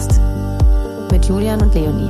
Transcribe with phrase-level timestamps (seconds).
[0.00, 0.20] Feierkultur-Podcast
[1.10, 2.08] mit Julian und Leonie.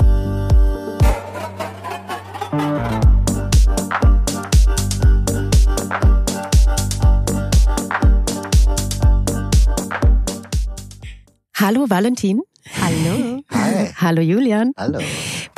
[11.57, 12.41] Hallo Valentin.
[12.81, 13.43] Hallo.
[13.51, 13.93] Hi.
[13.97, 14.73] Hallo Julian.
[14.77, 15.01] Hallo.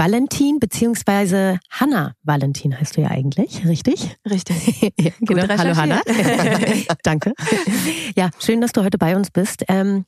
[0.03, 4.17] Valentin beziehungsweise Hanna Valentin heißt du ja eigentlich, richtig?
[4.29, 4.93] Richtig.
[5.01, 5.47] ja, genau.
[5.57, 6.01] Hallo Hanna.
[7.05, 7.33] Danke.
[8.17, 9.63] Ja, schön, dass du heute bei uns bist.
[9.69, 10.05] Ähm,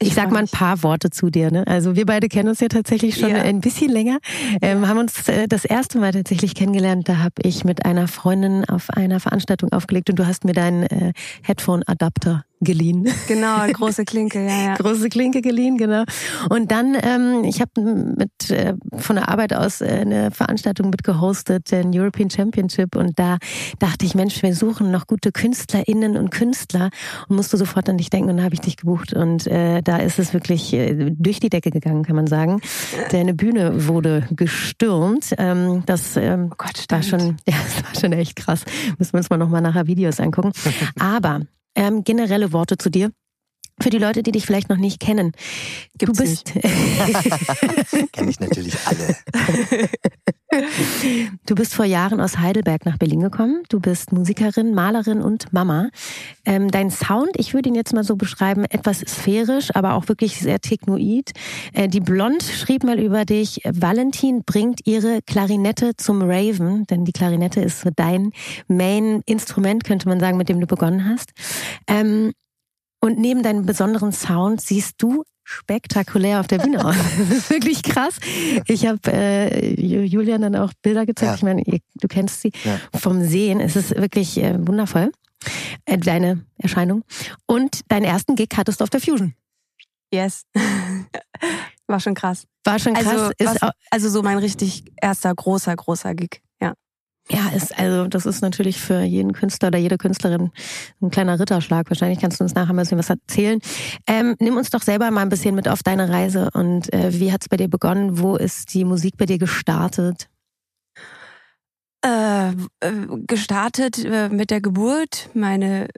[0.00, 1.52] ich Ich sag mal ein paar Worte zu dir.
[1.52, 1.64] Ne?
[1.68, 3.42] Also wir beide kennen uns ja tatsächlich schon Ja.
[3.42, 4.18] ein bisschen länger.
[4.60, 7.08] Ähm, haben uns äh, das erste Mal tatsächlich kennengelernt.
[7.08, 10.82] Da habe ich mit einer Freundin auf einer Veranstaltung aufgelegt und du hast mir deinen
[10.82, 11.12] äh,
[11.44, 13.08] Headphone-Adapter geliehen.
[13.26, 14.74] Genau, große Klinke, ja, ja.
[14.74, 16.04] Große Klinke geliehen, genau.
[16.48, 21.04] Und dann, ähm, ich habe mit äh, von der Arbeit aus äh, eine Veranstaltung mit
[21.04, 22.96] gehostet, den European Championship.
[22.96, 23.38] Und da
[23.78, 26.90] dachte ich, Mensch, wir suchen noch gute KünstlerInnen und Künstler
[27.28, 29.12] und musste sofort an dich denken und da habe ich dich gebucht.
[29.12, 32.60] Und äh, da ist es wirklich äh, durch die Decke gegangen, kann man sagen.
[33.10, 35.34] Deine Bühne wurde gestürmt.
[35.38, 37.22] Ähm, das ähm, Oh Gott, war stimmt.
[37.22, 38.64] schon, ja, das war schon echt krass.
[38.98, 40.52] Müssen wir uns mal nochmal nachher Videos angucken.
[40.98, 41.40] Aber
[41.78, 43.12] ähm, generelle Worte zu dir.
[43.80, 45.32] Für die Leute, die dich vielleicht noch nicht kennen.
[45.96, 46.52] Gibt's du bist,
[48.12, 49.16] Kenne ich natürlich alle.
[51.46, 53.62] du bist vor Jahren aus Heidelberg nach Berlin gekommen.
[53.68, 55.90] Du bist Musikerin, Malerin und Mama.
[56.44, 60.38] Ähm, dein Sound, ich würde ihn jetzt mal so beschreiben, etwas sphärisch, aber auch wirklich
[60.38, 61.32] sehr technoid.
[61.72, 67.12] Äh, die Blond schrieb mal über dich, Valentin bringt ihre Klarinette zum Raven, denn die
[67.12, 68.32] Klarinette ist so dein
[68.68, 71.30] Main-Instrument, könnte man sagen, mit dem du begonnen hast.
[71.86, 72.32] Ähm,
[73.00, 76.94] und neben deinem besonderen Sound siehst du spektakulär auf der Bühne aus.
[77.18, 78.16] Das ist wirklich krass.
[78.66, 81.30] Ich habe äh, Ju- Julian dann auch Bilder gezeigt.
[81.30, 81.34] Ja.
[81.36, 81.62] Ich meine,
[81.94, 82.78] du kennst sie Ja.
[82.98, 83.60] vom Sehen.
[83.60, 85.10] Es ist wirklich äh, wundervoll,
[85.86, 87.02] äh, deine Erscheinung.
[87.46, 89.34] Und deinen ersten Gig hattest du auf der Fusion.
[90.12, 90.42] Yes.
[91.86, 92.46] War schon krass.
[92.64, 93.06] War schon krass.
[93.06, 96.42] Also, ist was, also so mein richtig erster großer, großer Gig.
[97.30, 97.38] Ja.
[97.38, 100.50] ja, ist also das ist natürlich für jeden Künstler oder jede Künstlerin
[101.00, 101.90] ein kleiner Ritterschlag.
[101.90, 103.60] Wahrscheinlich kannst du uns nachher mal ein bisschen was erzählen.
[104.06, 107.32] Ähm, nimm uns doch selber mal ein bisschen mit auf deine Reise und äh, wie
[107.32, 108.18] hat es bei dir begonnen?
[108.18, 110.28] Wo ist die Musik bei dir gestartet?
[112.04, 112.54] Äh, äh,
[113.26, 115.30] gestartet äh, mit der Geburt.
[115.34, 115.88] Meine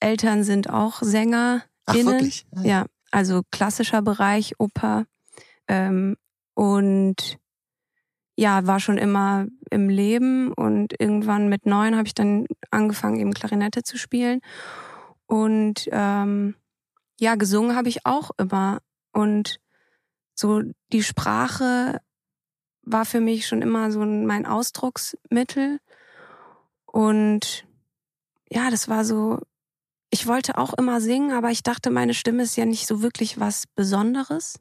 [0.00, 1.62] Eltern sind auch Sänger.
[1.86, 2.46] Ach, wirklich?
[2.54, 5.04] Ah, Ja, also klassischer Bereich, Oper.
[5.66, 6.16] Ähm,
[6.54, 7.38] und
[8.38, 13.34] ja, war schon immer im Leben und irgendwann mit neun habe ich dann angefangen, eben
[13.34, 14.42] Klarinette zu spielen.
[15.26, 16.54] Und ähm,
[17.18, 18.78] ja, gesungen habe ich auch immer.
[19.12, 19.58] Und
[20.36, 20.62] so
[20.92, 22.00] die Sprache
[22.82, 25.80] war für mich schon immer so mein Ausdrucksmittel.
[26.86, 27.66] Und
[28.48, 29.40] ja, das war so,
[30.10, 33.40] ich wollte auch immer singen, aber ich dachte, meine Stimme ist ja nicht so wirklich
[33.40, 34.60] was Besonderes.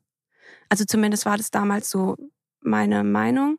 [0.68, 2.18] Also zumindest war das damals so
[2.62, 3.58] meine Meinung.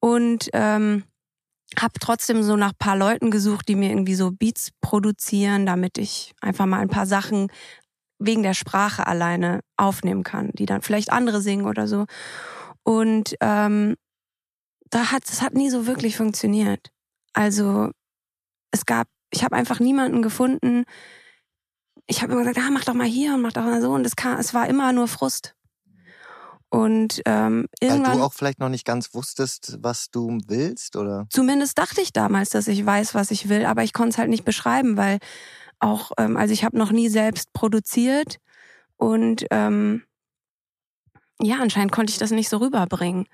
[0.00, 1.04] Und ähm,
[1.78, 6.32] habe trotzdem so nach paar Leuten gesucht, die mir irgendwie so Beats produzieren, damit ich
[6.40, 7.48] einfach mal ein paar Sachen
[8.18, 12.06] wegen der Sprache alleine aufnehmen kann, die dann vielleicht andere singen oder so.
[12.82, 13.96] Und ähm,
[14.90, 16.90] da hat es hat nie so wirklich funktioniert.
[17.32, 17.90] Also
[18.70, 20.84] es gab, ich habe einfach niemanden gefunden.
[22.06, 23.92] Ich habe immer gesagt, ah, mach doch mal hier und mach doch mal so.
[23.92, 25.54] Und es kam, es war immer nur Frust.
[26.70, 31.26] Und ähm, Weil irgendwann, du auch vielleicht noch nicht ganz wusstest, was du willst, oder?
[31.30, 34.28] zumindest dachte ich damals, dass ich weiß, was ich will, aber ich konnte es halt
[34.28, 35.18] nicht beschreiben, weil
[35.78, 38.38] auch, ähm, also ich habe noch nie selbst produziert
[38.96, 40.02] und ähm,
[41.40, 43.26] ja, anscheinend konnte ich das nicht so rüberbringen.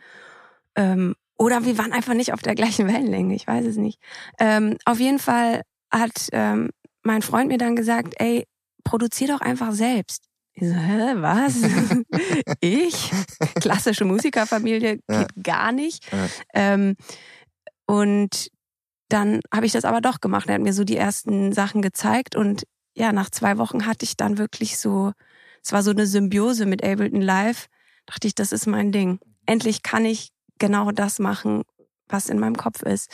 [0.77, 3.99] Ähm, oder wir waren einfach nicht auf der gleichen Wellenlänge, ich weiß es nicht.
[4.39, 6.71] Ähm, auf jeden Fall hat ähm,
[7.03, 8.47] mein Freund mir dann gesagt, ey,
[8.85, 10.25] produzier doch einfach selbst.
[10.55, 11.57] Ich so, hä, was?
[12.61, 13.11] ich?
[13.61, 15.25] Klassische Musikerfamilie Ja.
[15.25, 16.11] geht gar nicht.
[16.13, 16.29] Ja.
[16.55, 16.97] Ähm,
[17.87, 18.51] und
[19.09, 20.49] dann habe ich das aber doch gemacht.
[20.49, 22.65] Er hat mir so die ersten Sachen gezeigt und
[22.97, 25.13] ja, nach zwei Wochen hatte ich dann wirklich so,
[25.63, 27.67] es war so eine Symbiose mit Ableton Live.
[28.07, 29.19] Dachte ich, das ist mein Ding.
[29.47, 31.63] Endlich kann ich genau das machen,
[32.07, 33.11] was in meinem Kopf ist.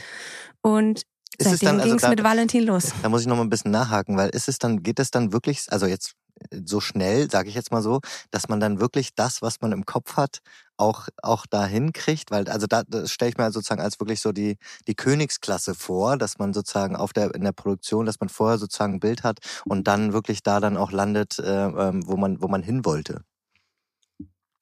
[0.61, 1.03] Und
[1.39, 2.93] Ist es seitdem dann, also ging es da- mit Valentin los.
[3.03, 5.33] Da muss ich noch mal ein bisschen nachhaken, weil ist es dann, geht es dann
[5.33, 6.13] wirklich, also jetzt
[6.51, 8.01] äh, so schnell, sage ich jetzt mal so,
[8.31, 10.41] dass man dann wirklich das, was man im Kopf hat,
[10.77, 12.31] auch, auch dahin kriegt?
[12.31, 14.57] Weil, also da, das stelle ich mir sozusagen als wirklich so die,
[14.87, 18.95] die Königsklasse vor, dass man sozusagen auf der, in der Produktion, dass man vorher sozusagen
[18.95, 22.49] ein Bild hat und dann wirklich da dann auch landet, äh, ähm, wo man, wo
[22.49, 23.23] man hin wollte.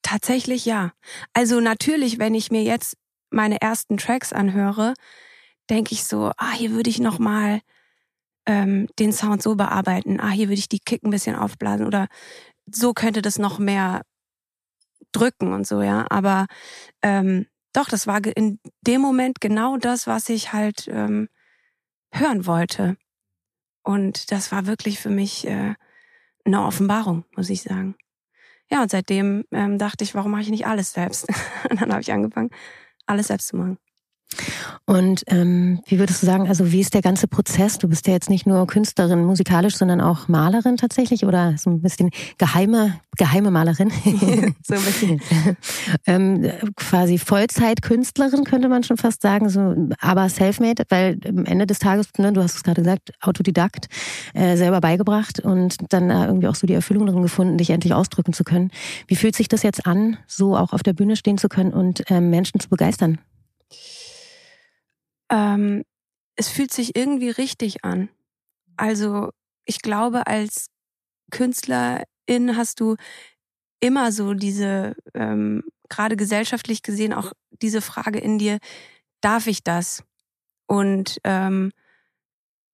[0.01, 0.91] Tatsächlich ja.
[1.33, 2.95] Also natürlich, wenn ich mir jetzt
[3.29, 4.93] meine ersten Tracks anhöre,
[5.69, 7.61] denke ich so, ah, hier würde ich noch mal
[8.45, 10.19] ähm, den Sound so bearbeiten.
[10.19, 12.07] Ah, hier würde ich die Kick ein bisschen aufblasen oder
[12.65, 14.03] so könnte das noch mehr
[15.11, 16.05] drücken und so, ja.
[16.09, 16.47] Aber
[17.01, 21.29] ähm, doch, das war in dem Moment genau das, was ich halt ähm,
[22.11, 22.97] hören wollte.
[23.83, 25.75] Und das war wirklich für mich äh,
[26.45, 27.95] eine Offenbarung, muss ich sagen.
[28.71, 31.27] Ja, und seitdem ähm, dachte ich, warum mache ich nicht alles selbst?
[31.69, 32.51] und dann habe ich angefangen,
[33.05, 33.77] alles selbst zu machen.
[34.85, 37.77] Und ähm, wie würdest du sagen, also wie ist der ganze Prozess?
[37.77, 41.81] Du bist ja jetzt nicht nur Künstlerin musikalisch, sondern auch Malerin tatsächlich oder so ein
[41.81, 43.91] bisschen geheime, geheime Malerin.
[44.63, 45.21] so ein bisschen.
[46.07, 51.79] ähm, quasi Vollzeitkünstlerin könnte man schon fast sagen, so, aber selfmade, weil am Ende des
[51.79, 53.87] Tages, ne, du hast es gerade gesagt, Autodidakt,
[54.33, 57.93] äh, selber beigebracht und dann äh, irgendwie auch so die Erfüllung darin gefunden, dich endlich
[57.93, 58.71] ausdrücken zu können.
[59.07, 62.09] Wie fühlt sich das jetzt an, so auch auf der Bühne stehen zu können und
[62.09, 63.19] äh, Menschen zu begeistern?
[65.29, 65.83] Ähm,
[66.35, 68.09] es fühlt sich irgendwie richtig an.
[68.77, 69.31] Also
[69.65, 70.67] ich glaube, als
[71.31, 72.05] Künstlerin
[72.55, 72.95] hast du
[73.79, 78.59] immer so diese, ähm, gerade gesellschaftlich gesehen, auch diese Frage in dir,
[79.21, 80.03] darf ich das?
[80.67, 81.71] Und ähm,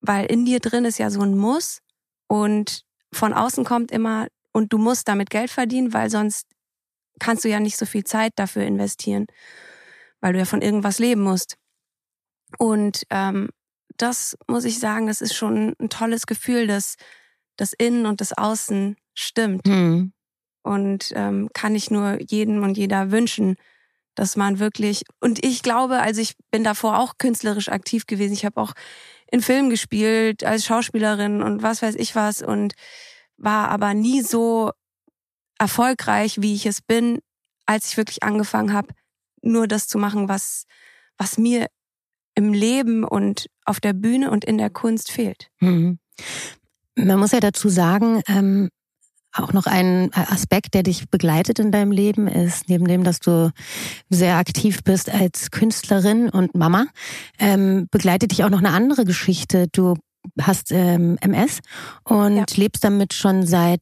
[0.02, 1.80] weil in dir drin ist ja so ein Muss
[2.28, 6.48] und von außen kommt immer, und du musst damit Geld verdienen, weil sonst
[7.20, 9.26] kannst du ja nicht so viel Zeit dafür investieren,
[10.22, 11.58] weil du ja von irgendwas leben musst.
[12.58, 13.50] Und ähm,
[13.98, 16.96] das muss ich sagen, das ist schon ein tolles Gefühl, dass
[17.58, 19.66] das Innen und das Außen stimmt.
[19.68, 20.14] Mhm.
[20.64, 23.56] Und ähm, kann ich nur jedem und jeder wünschen,
[24.16, 28.34] dass man wirklich, und ich glaube, also ich bin davor auch künstlerisch aktiv gewesen.
[28.34, 28.74] Ich habe auch
[29.30, 32.74] in Filmen gespielt als Schauspielerin und was weiß ich was und
[33.38, 34.72] war aber nie so
[35.60, 37.20] erfolgreich, wie ich es bin,
[37.66, 38.94] als ich wirklich angefangen habe,
[39.42, 40.66] nur das zu machen, was,
[41.18, 41.68] was mir
[42.36, 45.50] im Leben und auf der Bühne und in der Kunst fehlt.
[45.60, 46.00] Mhm.
[46.96, 48.70] Man muss ja dazu sagen, ähm,
[49.38, 53.52] auch noch ein Aspekt, der dich begleitet in deinem Leben, ist neben dem, dass du
[54.10, 56.86] sehr aktiv bist als Künstlerin und Mama,
[57.38, 59.68] ähm, begleitet dich auch noch eine andere Geschichte.
[59.72, 59.96] Du
[60.40, 61.60] hast ähm, MS
[62.04, 62.46] und ja.
[62.56, 63.82] lebst damit schon seit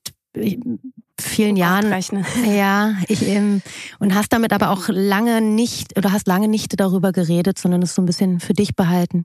[1.19, 1.93] vielen Jahren.
[2.45, 3.61] Ja, ich ähm,
[3.99, 7.95] und hast damit aber auch lange nicht oder hast lange nicht darüber geredet, sondern es
[7.95, 9.23] so ein bisschen für dich behalten.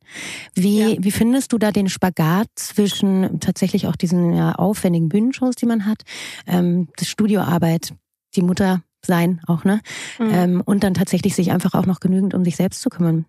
[0.55, 0.97] Wie ja.
[0.99, 5.87] wie findest du da den Spagat zwischen tatsächlich auch diesen ja, aufwendigen Bühnenshows, die man
[5.87, 6.03] hat,
[6.47, 7.95] ähm, das Studioarbeit,
[8.37, 9.81] die Mutter sein auch ne,
[10.19, 10.31] mhm.
[10.31, 13.25] ähm, und dann tatsächlich sich einfach auch noch genügend um sich selbst zu kümmern.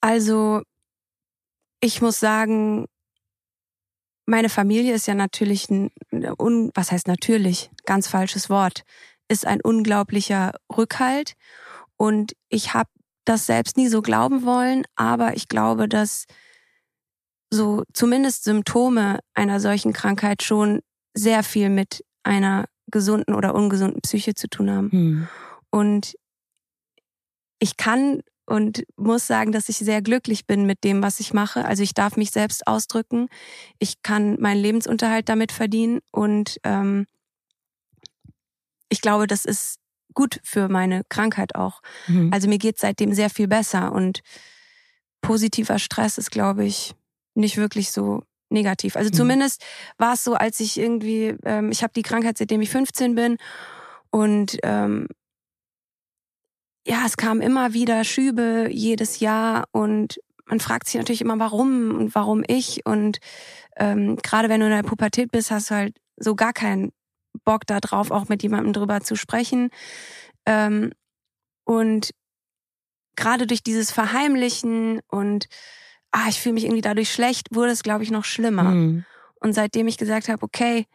[0.00, 0.62] Also
[1.80, 2.86] ich muss sagen,
[4.30, 5.90] meine Familie ist ja natürlich ein,
[6.38, 8.84] un, was heißt natürlich, ganz falsches Wort,
[9.28, 11.34] ist ein unglaublicher Rückhalt
[11.96, 12.88] und ich habe
[13.24, 16.26] das selbst nie so glauben wollen, aber ich glaube, dass
[17.52, 20.80] so zumindest Symptome einer solchen Krankheit schon
[21.12, 24.92] sehr viel mit einer gesunden oder ungesunden Psyche zu tun haben.
[24.92, 25.28] Hm.
[25.70, 26.14] Und
[27.58, 31.64] ich kann und muss sagen, dass ich sehr glücklich bin mit dem, was ich mache.
[31.64, 33.28] Also ich darf mich selbst ausdrücken.
[33.78, 37.06] Ich kann meinen Lebensunterhalt damit verdienen und ähm,
[38.88, 39.78] ich glaube, das ist
[40.14, 41.80] gut für meine Krankheit auch.
[42.08, 42.32] Mhm.
[42.34, 44.20] Also mir geht seitdem sehr viel besser und
[45.20, 46.96] positiver Stress ist, glaube ich,
[47.36, 48.96] nicht wirklich so negativ.
[48.96, 49.14] Also mhm.
[49.14, 49.64] zumindest
[49.96, 53.36] war es so, als ich irgendwie, ähm, ich habe die Krankheit seitdem ich 15 bin
[54.10, 55.06] und ähm,
[56.86, 61.94] ja, es kam immer wieder Schübe jedes Jahr und man fragt sich natürlich immer, warum
[61.94, 62.84] und warum ich.
[62.84, 63.18] Und
[63.76, 66.92] ähm, gerade wenn du in der Pubertät bist, hast du halt so gar keinen
[67.44, 69.70] Bock da drauf, auch mit jemandem drüber zu sprechen.
[70.46, 70.92] Ähm,
[71.64, 72.10] und
[73.16, 75.46] gerade durch dieses Verheimlichen und
[76.10, 78.64] ah, ich fühle mich irgendwie dadurch schlecht, wurde es, glaube ich, noch schlimmer.
[78.64, 79.04] Mhm.
[79.36, 80.86] Und seitdem ich gesagt habe, okay,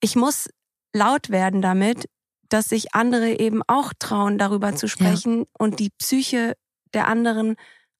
[0.00, 0.48] ich muss
[0.92, 2.08] laut werden damit,
[2.54, 5.44] dass sich andere eben auch trauen, darüber zu sprechen ja.
[5.58, 6.54] und die Psyche
[6.94, 7.56] der anderen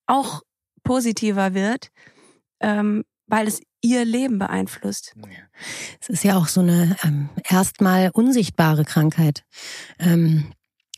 [0.06, 0.42] auch
[0.84, 1.88] positiver wird,
[2.60, 5.14] ähm, weil es ihr Leben beeinflusst.
[6.00, 9.42] Es ist ja auch so eine ähm, erstmal unsichtbare Krankheit.
[9.98, 10.52] Ähm,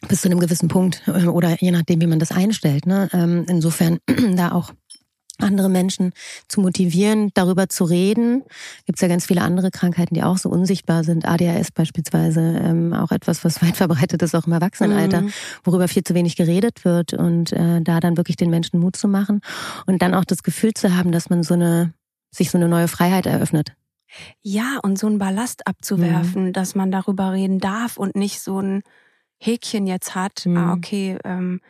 [0.07, 2.85] bis zu einem gewissen Punkt äh, oder je nachdem, wie man das einstellt.
[2.85, 3.09] Ne?
[3.15, 4.01] Ähm, insofern
[4.37, 4.75] da auch
[5.39, 6.13] andere Menschen
[6.49, 8.43] zu motivieren, darüber zu reden.
[8.87, 11.27] Gibt es ja ganz viele andere Krankheiten, die auch so unsichtbar sind.
[11.27, 15.33] ADHS beispielsweise, ähm, auch etwas, was weit verbreitet ist, auch im Erwachsenenalter, mhm.
[15.65, 19.09] worüber viel zu wenig geredet wird und äh, da dann wirklich den Menschen Mut zu
[19.09, 19.41] machen
[19.87, 21.93] und dann auch das Gefühl zu haben, dass man so eine
[22.31, 23.75] sich so eine neue Freiheit eröffnet.
[24.43, 26.53] Ja, und so einen Ballast abzuwerfen, mhm.
[26.53, 28.83] dass man darüber reden darf und nicht so ein
[29.39, 30.45] Häkchen jetzt hat.
[30.47, 30.57] Ah, mhm.
[30.57, 31.19] Ah, okay.
[31.25, 31.61] Ähm,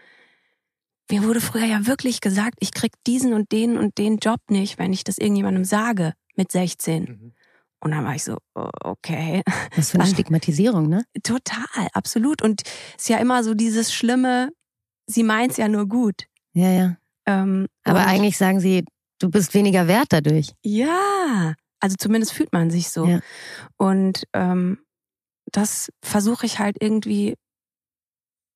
[1.10, 4.78] mir wurde früher ja wirklich gesagt, ich krieg diesen und den und den Job nicht,
[4.78, 7.02] wenn ich das irgendjemandem sage mit 16.
[7.04, 7.32] Mhm.
[7.80, 9.42] Und dann war ich so, oh, okay.
[9.76, 11.04] Was für eine Dann- Stigmatisierung, ne?
[11.22, 12.42] Total, absolut.
[12.42, 12.62] Und
[12.96, 14.50] es ist ja immer so dieses Schlimme,
[15.06, 16.25] sie meint's ja nur gut.
[16.54, 16.96] Ja, ja.
[17.26, 18.84] Ähm, Aber eigentlich sagen sie,
[19.20, 20.52] du bist weniger wert dadurch.
[20.62, 23.04] Ja, also zumindest fühlt man sich so.
[23.04, 23.20] Ja.
[23.76, 24.78] Und ähm,
[25.52, 27.34] das versuche ich halt irgendwie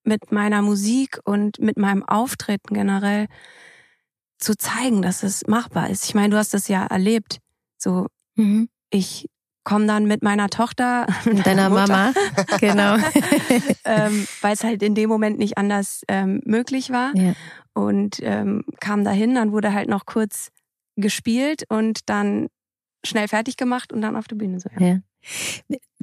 [0.05, 3.27] mit meiner Musik und mit meinem Auftreten generell
[4.39, 6.05] zu zeigen, dass es machbar ist.
[6.07, 7.39] Ich meine, du hast das ja erlebt.
[7.79, 8.69] So, Mhm.
[8.91, 9.27] ich
[9.65, 12.13] komme dann mit meiner Tochter, Und deiner Mutter, Mama.
[12.61, 12.97] genau.
[13.85, 17.15] ähm, weil es halt in dem Moment nicht anders ähm, möglich war.
[17.17, 17.35] ja.
[17.75, 20.49] und ähm, kam dahin, dann wurde halt noch kurz
[20.97, 22.49] gespielt und dann
[23.05, 24.69] schnell fertig gemacht und dann auf der Bühne so.
[24.79, 24.87] Ja.
[24.87, 24.99] Ja.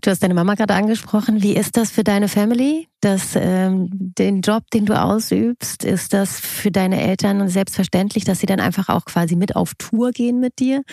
[0.01, 1.41] Du hast deine Mama gerade angesprochen.
[1.41, 2.87] Wie ist das für deine Family?
[3.01, 8.45] Das, ähm, den Job, den du ausübst, ist das für deine Eltern selbstverständlich, dass sie
[8.45, 10.83] dann einfach auch quasi mit auf Tour gehen mit dir?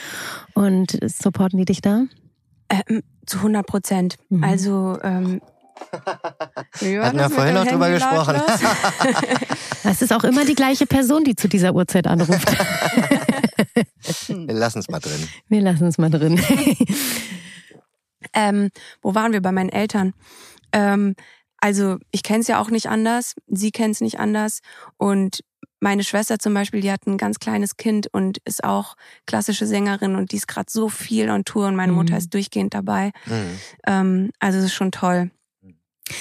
[0.54, 2.04] Und supporten die dich da?
[2.70, 4.16] Ähm, zu 100 Prozent.
[4.30, 4.42] Mhm.
[4.42, 5.40] Also ähm,
[5.92, 8.40] war Hatten wir mit vorhin noch drüber gesprochen.
[9.86, 12.50] Es ist auch immer die gleiche Person, die zu dieser Uhrzeit anruft.
[14.28, 15.28] Wir lassen es mal drin.
[15.48, 16.40] Wir lassen es mal drin.
[18.32, 18.70] Ähm,
[19.02, 20.14] wo waren wir bei meinen Eltern?
[20.72, 21.14] Ähm,
[21.58, 24.60] also ich kenne es ja auch nicht anders, sie kennt es nicht anders
[24.98, 25.40] und
[25.80, 28.94] meine Schwester zum Beispiel, die hat ein ganz kleines Kind und ist auch
[29.26, 31.98] klassische Sängerin und die ist gerade so viel on Tour und meine Mhm.
[31.98, 33.12] Mutter ist durchgehend dabei.
[33.26, 33.60] Mhm.
[33.86, 35.30] Ähm, also es ist schon toll,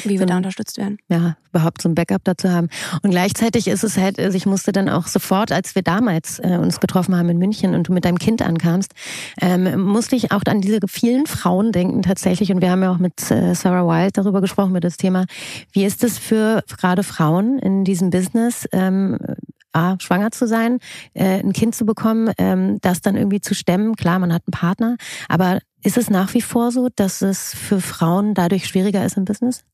[0.03, 0.97] wie wir da unterstützt werden.
[1.09, 2.69] ja, überhaupt so ein Backup dazu haben.
[3.01, 6.57] Und gleichzeitig ist es halt, also ich musste dann auch sofort, als wir damals äh,
[6.57, 8.93] uns getroffen haben in München und du mit deinem Kind ankamst,
[9.41, 12.51] ähm, musste ich auch an diese vielen Frauen denken tatsächlich.
[12.51, 15.25] Und wir haben ja auch mit äh, Sarah Wild darüber gesprochen, über das Thema.
[15.71, 19.17] Wie ist es für gerade Frauen in diesem Business, ähm,
[19.73, 20.77] A, schwanger zu sein,
[21.13, 23.95] äh, ein Kind zu bekommen, ähm, das dann irgendwie zu stemmen?
[23.95, 24.97] Klar, man hat einen Partner,
[25.27, 29.25] aber ist es nach wie vor so, dass es für Frauen dadurch schwieriger ist im
[29.25, 29.65] Business?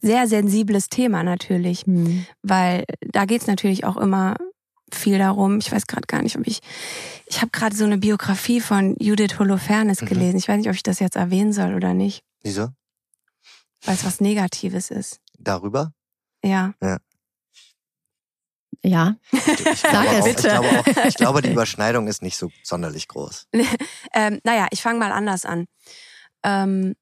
[0.00, 2.26] Sehr sensibles Thema natürlich, Hm.
[2.42, 4.36] weil da geht's natürlich auch immer
[4.92, 5.58] viel darum.
[5.58, 6.60] Ich weiß gerade gar nicht, ob ich.
[7.26, 10.06] Ich habe gerade so eine Biografie von Judith Holofernes Mhm.
[10.06, 10.36] gelesen.
[10.36, 12.68] Ich weiß nicht, ob ich das jetzt erwähnen soll oder nicht, Wieso?
[13.84, 15.20] weil es was Negatives ist.
[15.38, 15.92] Darüber?
[16.44, 16.74] Ja.
[18.82, 19.32] Ja, Ich
[19.80, 20.22] Sag glaube, es.
[20.22, 20.48] auch, ich, Bitte.
[20.48, 23.48] glaube auch, ich glaube, die Überschneidung ist nicht so sonderlich groß.
[24.14, 25.66] Ähm, naja, ich fange mal anders an.
[26.42, 26.94] Ähm,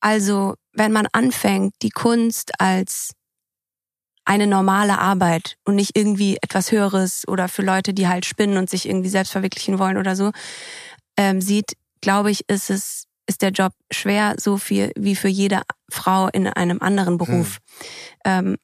[0.00, 3.12] also, wenn man anfängt, die Kunst als
[4.24, 8.68] eine normale Arbeit und nicht irgendwie etwas Höheres oder für Leute, die halt spinnen und
[8.68, 10.32] sich irgendwie selbst verwirklichen wollen oder so,
[11.16, 15.62] ähm, sieht, glaube ich, ist es ist der Job schwer, so viel wie für jede
[15.90, 17.58] Frau in einem anderen Beruf.
[18.24, 18.56] Ähm,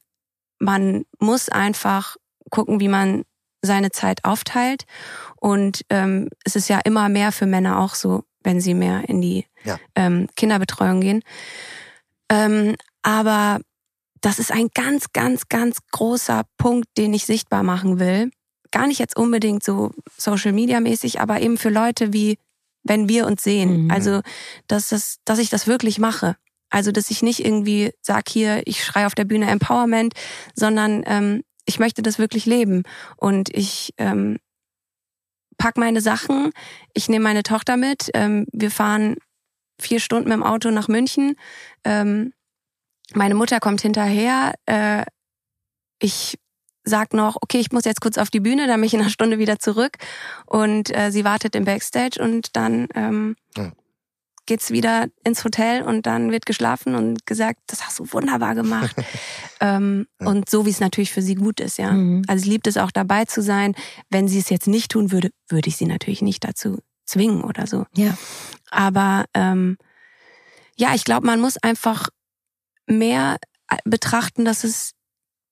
[0.59, 2.15] man muss einfach
[2.49, 3.23] gucken, wie man
[3.61, 4.85] seine Zeit aufteilt.
[5.37, 9.21] Und ähm, es ist ja immer mehr für Männer auch so, wenn sie mehr in
[9.21, 9.79] die Ja.
[9.95, 11.23] ähm, Kinderbetreuung gehen.
[12.29, 13.59] Ähm, aber
[14.21, 18.31] das ist ein ganz, ganz, ganz großer Punkt, den ich sichtbar machen will.
[18.71, 22.37] Gar nicht jetzt unbedingt so Social Media mäßig, aber eben für Leute wie,
[22.83, 23.85] wenn wir uns sehen.
[23.85, 23.91] Mhm.
[23.91, 24.21] Also,
[24.67, 26.37] dass, das, dass ich das wirklich mache.
[26.69, 30.13] Also, dass ich nicht irgendwie sag hier, ich schreie auf der Bühne Empowerment,
[30.55, 32.83] sondern ähm, ich möchte das wirklich leben.
[33.17, 34.37] Und ich ähm,
[35.57, 36.51] pack meine Sachen,
[36.93, 39.15] ich nehme meine Tochter mit, ähm, wir fahren
[39.79, 41.35] vier Stunden mit dem Auto nach München.
[41.83, 42.33] Ähm,
[43.13, 44.53] meine Mutter kommt hinterher.
[44.65, 45.03] Äh,
[45.99, 46.37] ich
[46.83, 49.09] sag noch, okay, ich muss jetzt kurz auf die Bühne, dann bin ich in einer
[49.09, 49.97] Stunde wieder zurück.
[50.45, 53.71] Und äh, sie wartet im Backstage und dann ähm, Ja.
[54.45, 58.95] Geht's wieder ins Hotel und dann wird geschlafen und gesagt, das hast du wunderbar gemacht.
[59.59, 60.27] ähm, Ja.
[60.27, 61.91] Und so wie es natürlich für sie gut ist, ja.
[61.91, 62.23] Mhm.
[62.27, 63.75] Also sie liebt es auch dabei zu sein.
[64.09, 67.67] Wenn sie es jetzt nicht tun würde, würde ich sie natürlich nicht dazu zwingen oder
[67.67, 67.85] so.
[67.95, 68.17] Ja.
[68.71, 69.77] Aber ähm,
[70.77, 72.09] ja, ich glaube, man muss einfach
[72.87, 73.37] mehr
[73.69, 74.93] äh, betrachten, dass es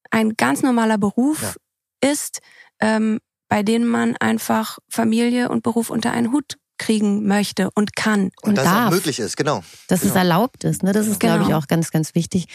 [0.09, 1.57] ein ganz normaler Beruf
[2.01, 2.39] ist,
[2.79, 8.31] ähm, bei dem man einfach Familie und Beruf unter einen Hut kriegen möchte und kann.
[8.41, 8.87] Und, Und dass es darf.
[8.87, 9.63] auch möglich ist, genau.
[9.87, 10.15] dass es Genau.
[10.19, 10.83] erlaubt ist.
[10.83, 10.91] Ne?
[10.91, 11.59] Das ist, glaube ich, Genau.
[11.59, 12.47] auch ganz, ganz wichtig.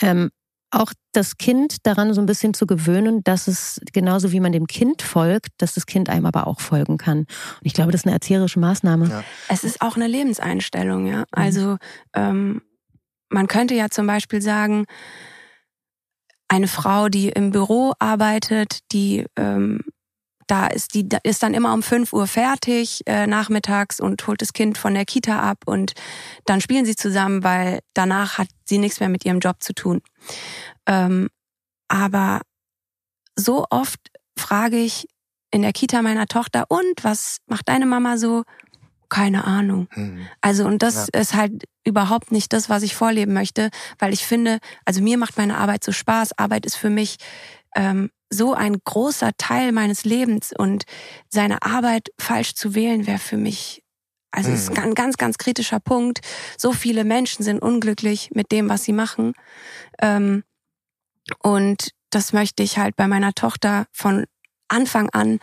[0.00, 0.30] Ähm,
[0.70, 4.66] auch das Kind daran so ein bisschen zu gewöhnen, dass es genauso wie man dem
[4.66, 7.18] Kind folgt, dass das Kind einem aber auch folgen kann.
[7.18, 7.26] Und
[7.62, 9.08] ich glaube, das ist eine erzieherische Maßnahme.
[9.10, 9.24] Ja.
[9.48, 11.24] Es ist auch eine Lebenseinstellung, ja.
[11.30, 11.76] Also
[12.14, 12.62] ähm,
[13.28, 14.86] man könnte ja zum Beispiel sagen,
[16.48, 19.80] eine Frau, die im Büro arbeitet, die ähm,
[20.52, 24.52] da ist, die ist dann immer um 5 Uhr fertig äh, nachmittags und holt das
[24.52, 25.94] Kind von der Kita ab und
[26.44, 30.02] dann spielen sie zusammen, weil danach hat sie nichts mehr mit ihrem Job zu tun.
[30.86, 31.30] Ähm,
[31.88, 32.42] aber
[33.34, 33.98] so oft
[34.36, 35.08] frage ich,
[35.50, 38.44] in der Kita meiner Tochter, und was macht deine Mama so?
[39.08, 39.88] Keine Ahnung.
[39.92, 40.26] Hm.
[40.42, 41.20] Also und das Ja.
[41.20, 45.38] ist halt überhaupt nicht das, was ich vorleben möchte, weil ich finde, also mir macht
[45.38, 46.38] meine Arbeit so Spaß.
[46.38, 47.16] Arbeit ist für mich
[47.74, 50.84] ähm, so ein großer Teil meines Lebens und
[51.28, 53.82] seine Arbeit falsch zu wählen wäre für mich,
[54.30, 54.84] also es ist Mhm.
[54.84, 56.20] ein ganz, ganz kritischer Punkt.
[56.56, 59.34] So viele Menschen sind unglücklich mit dem, was sie machen.
[60.00, 60.44] Ähm,
[61.42, 64.24] und das möchte ich halt bei meiner Tochter von
[64.68, 65.38] Anfang an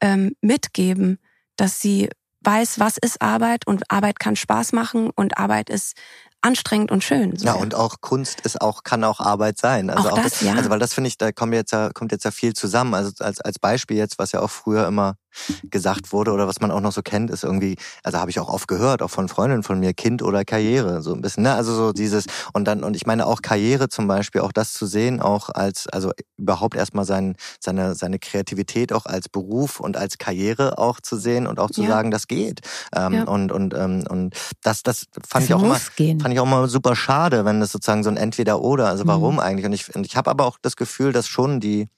[0.00, 1.18] ähm, mitgeben,
[1.56, 2.08] dass sie
[2.42, 5.94] weiß, was ist Arbeit und Arbeit kann Spaß machen und Arbeit ist
[6.42, 7.36] anstrengend und schön.
[7.36, 7.46] So.
[7.46, 9.90] Ja, und auch Kunst ist auch, kann auch Arbeit sein.
[9.90, 10.54] Also Auch das, ja.
[10.54, 12.94] Also weil das finde ich, da kommt jetzt ja, kommt jetzt ja viel zusammen.
[12.94, 15.16] Also als, als Beispiel jetzt, was ja auch früher immer
[15.70, 18.48] gesagt wurde oder was man auch noch so kennt, ist irgendwie, also habe ich auch
[18.48, 21.54] oft gehört, auch von Freundinnen von mir, Kind oder Karriere, so ein bisschen, ne?
[21.54, 24.86] Also so dieses, und dann, und ich meine auch Karriere zum Beispiel, auch das zu
[24.86, 30.18] sehen, auch als, also überhaupt erstmal sein, seine, seine Kreativität auch als Beruf und als
[30.18, 31.88] Karriere auch zu sehen und auch zu Ja.
[31.88, 32.60] sagen, das geht.
[32.94, 33.24] Ähm, Ja.
[33.24, 36.20] Und, und, ähm, und das, das fand Das ich auch immer, gehen.
[36.20, 39.40] fand ich auch mal super schade, wenn das sozusagen so ein Entweder-Oder, also warum Mhm.
[39.40, 39.66] eigentlich?
[39.66, 41.88] Und ich, und ich habe aber auch das Gefühl, dass schon die,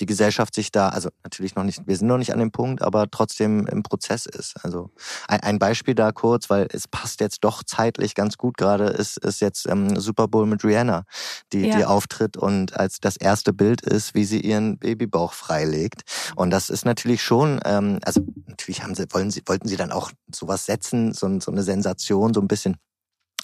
[0.00, 2.79] die Gesellschaft sich da, also natürlich noch nicht, wir sind noch nicht an dem Punkt,
[2.82, 4.54] aber trotzdem im Prozess ist.
[4.64, 4.90] Also
[5.28, 9.18] ein, ein Beispiel da kurz, weil es passt jetzt doch zeitlich ganz gut gerade, ist,
[9.18, 11.04] ist jetzt ähm, Super Bowl mit Rihanna,
[11.52, 11.76] die, Ja.
[11.76, 16.02] die auftritt und als das erste Bild ist, wie sie ihren Babybauch freilegt.
[16.36, 19.92] Und das ist natürlich schon, ähm, also natürlich haben sie, wollen sie, wollten sie dann
[19.92, 22.76] auch sowas setzen, so, so eine Sensation, so ein bisschen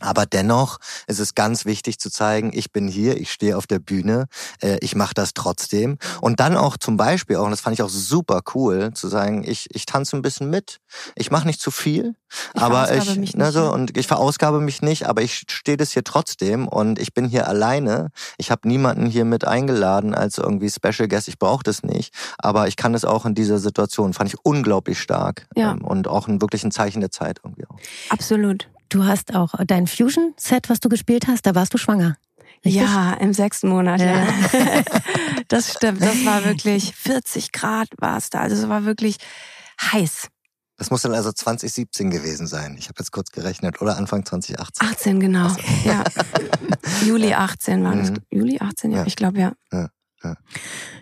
[0.01, 3.79] aber dennoch ist es ganz wichtig zu zeigen, ich bin hier, ich stehe auf der
[3.79, 4.27] Bühne,
[4.63, 5.99] äh, ich mache das trotzdem.
[6.21, 9.45] Und dann auch zum Beispiel, auch, und das fand ich auch super cool, zu sagen,
[9.47, 10.79] ich, ich tanze ein bisschen mit,
[11.15, 12.15] ich mache nicht zu viel,
[12.55, 15.77] Ich aber ich, mich ne, nicht, so, und ich verausgabe mich nicht, aber ich stehe
[15.77, 18.11] das hier trotzdem und ich bin hier alleine.
[18.37, 22.69] Ich habe niemanden hier mit eingeladen als irgendwie Special Guest, ich brauche das nicht, aber
[22.69, 25.73] ich kann es auch in dieser Situation, fand ich unglaublich stark Ja.
[25.73, 27.79] ähm, und auch ein wirklich ein Zeichen der Zeit irgendwie auch.
[28.11, 28.69] Absolut.
[28.89, 32.17] Du hast auch dein Fusion-Set, was du gespielt hast, da warst du schwanger.
[32.65, 32.83] Richtig?
[32.83, 34.25] Ja, im sechsten Monat, ja.
[34.25, 34.83] Ja.
[35.49, 36.01] das stimmt.
[36.03, 38.41] Das war wirklich 40 Grad war es da.
[38.41, 39.17] Also es war wirklich
[39.81, 40.29] heiß.
[40.79, 42.77] Das muss dann also 2017 gewesen sein.
[42.79, 43.81] Ich habe jetzt kurz gerechnet.
[43.81, 44.87] Oder Anfang 2018.
[44.89, 45.49] 18, genau.
[45.85, 46.05] Ja.
[47.07, 48.11] Juli 18 war das.
[48.11, 48.17] Mhm.
[48.31, 48.99] Juli 18, ja.
[48.99, 49.07] Ja.
[49.07, 49.53] Ich glaube, ja.
[49.73, 49.89] Ja,
[50.23, 50.37] ja.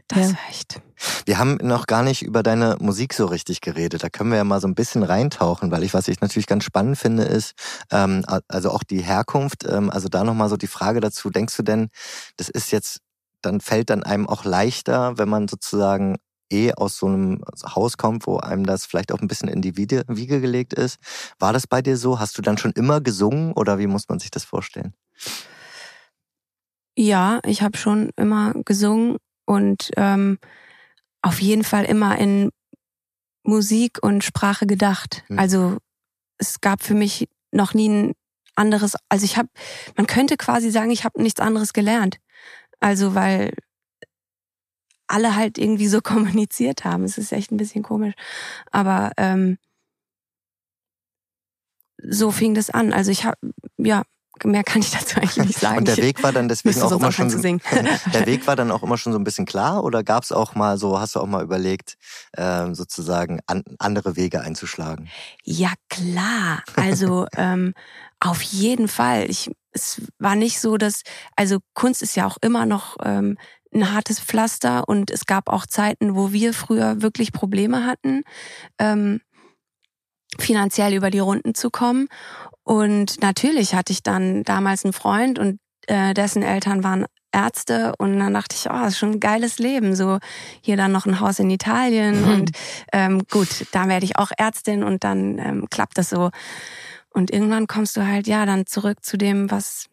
[0.09, 0.29] Das Ja.
[0.29, 0.81] war echt.
[1.27, 4.03] Wir haben noch gar nicht über deine Musik so richtig geredet.
[4.03, 6.65] Da können wir ja mal so ein bisschen reintauchen, weil ich, was ich natürlich ganz
[6.65, 7.55] spannend finde, ist,
[7.91, 11.63] ähm, also auch die Herkunft, ähm, also da nochmal so die Frage dazu, denkst du
[11.63, 11.89] denn,
[12.37, 12.99] das ist jetzt,
[13.43, 16.17] dann fällt dann einem auch leichter, wenn man sozusagen
[16.51, 19.77] eh aus so einem Haus kommt, wo einem das vielleicht auch ein bisschen in die
[19.77, 20.99] Wiege, gelegt ist.
[21.39, 22.21] War das bei dir so?
[22.21, 24.95] Hast du dann schon immer gesungen oder wie muss man sich das vorstellen?
[26.97, 30.39] Ja, ich habe schon immer gesungen und ähm,
[31.25, 32.51] auf jeden Fall immer in
[33.43, 35.25] Musik und Sprache gedacht.
[35.29, 35.39] Mhm.
[35.39, 35.79] Also
[36.39, 38.13] es gab für mich noch nie ein
[38.57, 39.49] anderes, also ich habe,
[39.97, 42.19] man könnte quasi sagen, ich habe nichts anderes gelernt.
[42.81, 43.55] Also weil
[45.07, 47.05] alle halt irgendwie so kommuniziert haben.
[47.05, 48.15] Es ist echt ein bisschen komisch.
[48.71, 49.59] Aber ähm,
[52.03, 52.93] so fing das an.
[52.93, 53.39] Also ich habe,
[53.79, 54.03] ja,
[54.43, 55.79] mehr kann ich dazu eigentlich nicht sagen.
[55.79, 57.41] Und der Weg war dann deswegen auch immer schon der
[58.27, 60.79] Weg war dann auch immer schon so ein bisschen klar oder gab es auch mal
[60.79, 61.97] so, hast du auch mal überlegt,
[62.37, 65.09] ähm, sozusagen an, andere Wege einzuschlagen?
[65.45, 66.63] Ja, klar.
[66.77, 67.75] Also ähm,
[68.21, 69.31] auf jeden Fall.
[69.31, 71.03] Ich, es war nicht so, dass,
[71.37, 73.37] also Kunst ist ja auch immer noch ähm,
[73.75, 78.23] ein hartes Pflaster und es gab auch Zeiten, wo wir früher wirklich Probleme hatten,
[78.79, 79.21] ähm,
[80.39, 82.09] finanziell über die Runden zu kommen.
[82.65, 88.19] Und natürlich hatte ich dann damals einen Freund und äh, dessen Eltern waren Ärzte und
[88.19, 89.95] dann dachte ich, oh, das ist schon ein geiles Leben.
[89.97, 90.19] So
[90.63, 92.31] hier dann noch ein Haus in Italien Mhm.
[92.33, 92.51] und
[92.93, 96.31] ähm, gut, da werde ich auch Ärztin und dann ähm, klappt das so.
[97.11, 99.87] Und irgendwann kommst du halt ja dann zurück zu dem, was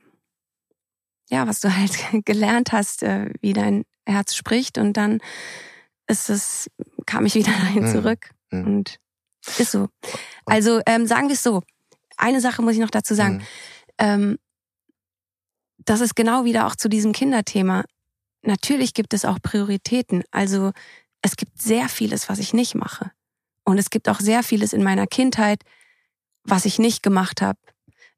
[1.29, 1.91] ja, was du halt
[2.25, 5.19] gelernt hast, äh, wie dein Herz spricht und dann
[6.07, 6.69] ist es
[7.05, 7.91] kam ich wieder dahin Mhm.
[7.91, 8.65] zurück Mhm.
[8.67, 8.97] und
[9.57, 9.87] ist so.
[10.45, 11.63] Also ähm, sagen wir es so.
[12.21, 13.37] Eine Sache muss ich noch dazu sagen.
[13.37, 13.43] Mhm.
[13.97, 14.37] Ähm,
[15.79, 17.83] das ist genau wieder auch zu diesem Kinderthema.
[18.43, 20.23] Natürlich gibt es auch Prioritäten.
[20.31, 20.71] Also
[21.21, 23.11] es gibt sehr vieles, was ich nicht mache.
[23.63, 25.63] Und es gibt auch sehr vieles in meiner Kindheit,
[26.43, 27.59] was ich nicht gemacht habe.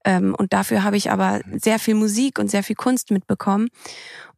[0.06, 3.70] Ähm, und dafür habe ich aber sehr viel Musik und sehr viel Kunst mitbekommen.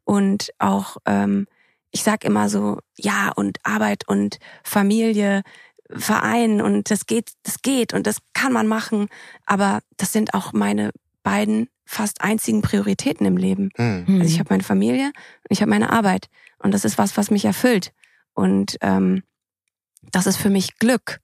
[0.04, 1.46] Und auch, ähm,
[1.90, 5.42] ich sag immer so, ja, und Arbeit und Familie,
[5.90, 9.08] Verein und das geht, das geht und das kann man machen.
[9.44, 10.90] Aber das sind auch meine
[11.22, 13.70] beiden fast einzigen Prioritäten im Leben.
[13.76, 14.04] Hm.
[14.06, 14.20] Mhm.
[14.20, 16.28] Also ich habe meine Familie und ich habe meine Arbeit.
[16.58, 17.92] Und das ist was, was mich erfüllt.
[18.34, 19.22] Und ähm,
[20.10, 21.20] das ist für mich Glück.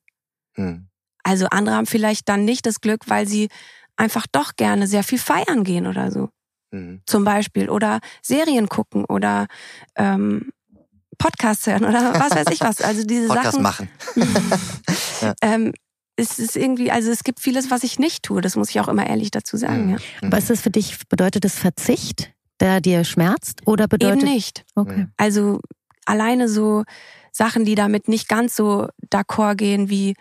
[0.55, 0.87] Mhm.
[1.23, 3.49] Also andere haben vielleicht dann nicht das Glück, weil sie
[3.95, 6.29] einfach doch gerne sehr viel feiern gehen oder so.
[6.71, 7.01] Mhm.
[7.05, 7.69] Zum Beispiel.
[7.69, 9.47] Oder Serien gucken oder
[9.95, 10.51] ähm,
[11.23, 12.81] Podcasts hören oder was weiß ich was.
[12.81, 13.63] Also diese Podcast Sachen.
[13.63, 13.89] machen.
[15.41, 15.73] ähm,
[16.17, 18.41] es ist irgendwie, also es gibt vieles, was ich nicht tue.
[18.41, 19.85] Das muss ich auch immer ehrlich dazu sagen.
[19.85, 19.91] Mhm.
[19.91, 19.97] Ja.
[20.21, 23.61] Aber ist das für dich, bedeutet das Verzicht, der dir schmerzt?
[23.65, 24.23] Oder bedeutet.
[24.23, 24.65] Eben nicht.
[24.75, 25.07] Okay.
[25.15, 25.61] Also
[26.05, 26.83] alleine so
[27.31, 30.15] Sachen, die damit nicht ganz so d'accord gehen wie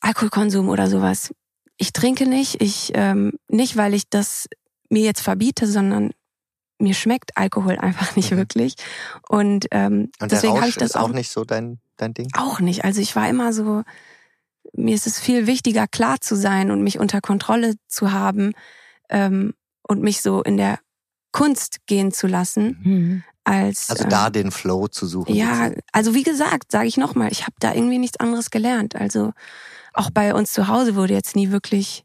[0.00, 1.32] Alkoholkonsum oder sowas.
[1.78, 4.48] Ich trinke nicht, ich ähm, nicht, weil ich das
[4.90, 6.10] mir jetzt verbiete, sondern
[6.78, 8.36] mir schmeckt Alkohol einfach nicht Mhm.
[8.36, 8.74] wirklich.
[9.28, 12.28] Und, ähm, Und deswegen habe ich das ist auch nicht so dein, dein Ding?
[12.34, 12.84] auch nicht.
[12.84, 13.82] Also ich war immer so,
[14.72, 18.52] mir ist es viel wichtiger, klar zu sein und mich unter Kontrolle zu haben
[19.08, 20.78] ähm, und mich so in der
[21.32, 23.24] Kunst gehen zu lassen, Mhm.
[23.44, 25.34] als Also äh, da den Flow zu suchen.
[25.34, 25.80] ja, sozusagen.
[25.92, 28.94] also wie gesagt, sage ich nochmal, ich habe da irgendwie nichts anderes gelernt.
[28.96, 29.32] Also
[29.94, 32.04] auch bei uns zu Hause wurde jetzt nie wirklich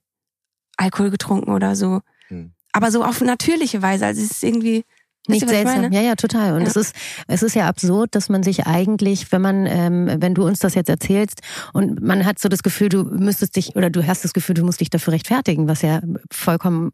[0.77, 2.01] Alkohol getrunken oder so.
[2.29, 2.53] Hm.
[2.73, 4.05] Aber so auf natürliche Weise.
[4.05, 4.83] Also es ist irgendwie
[5.27, 5.91] Nicht seltsam.
[5.93, 6.53] Ja, ja, total.
[6.53, 6.67] Und Ja.
[6.67, 6.95] es ist,
[7.27, 10.75] es ist ja absurd, dass man sich eigentlich, wenn man, ähm, wenn du uns das
[10.75, 11.39] jetzt erzählst
[11.71, 14.65] und man hat so das Gefühl, du müsstest dich oder du hast das Gefühl, du
[14.65, 16.91] musst dich dafür rechtfertigen, was ja vollkommen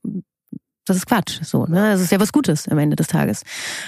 [0.89, 1.91] das ist Quatsch, so, ne?
[1.91, 3.43] Das ist ja was Gutes am Ende des Tages.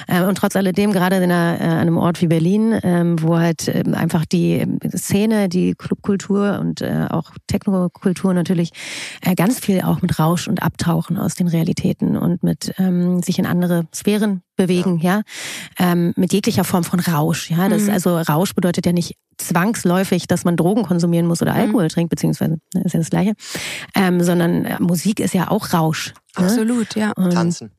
[0.08, 3.68] Ähm, und trotz alledem, gerade in einer, äh, einem Ort wie Berlin, ähm, wo halt
[3.68, 8.72] ähm, einfach die ähm, Szene, die Clubkultur und äh, auch Technokultur natürlich
[9.22, 13.40] äh, ganz viel auch mit Rausch und Abtauchen aus den Realitäten und mit ähm, sich
[13.40, 15.22] in andere Sphären bewegen, ja,
[15.80, 17.68] ähm, mit jeglicher Form von Rausch, ja.
[17.68, 17.90] Das Mhm.
[17.90, 19.16] also Rausch bedeutet ja nicht
[19.48, 21.60] zwangsläufig, dass man Drogen konsumieren muss oder Mhm.
[21.60, 23.34] Alkohol trinkt, beziehungsweise ne, ist ja das Gleiche,
[23.96, 26.14] ähm, sondern äh, Musik ist ja auch Rausch.
[26.38, 26.46] Ne?
[26.46, 27.12] absolut, ja.
[27.16, 27.72] Und Tanzen.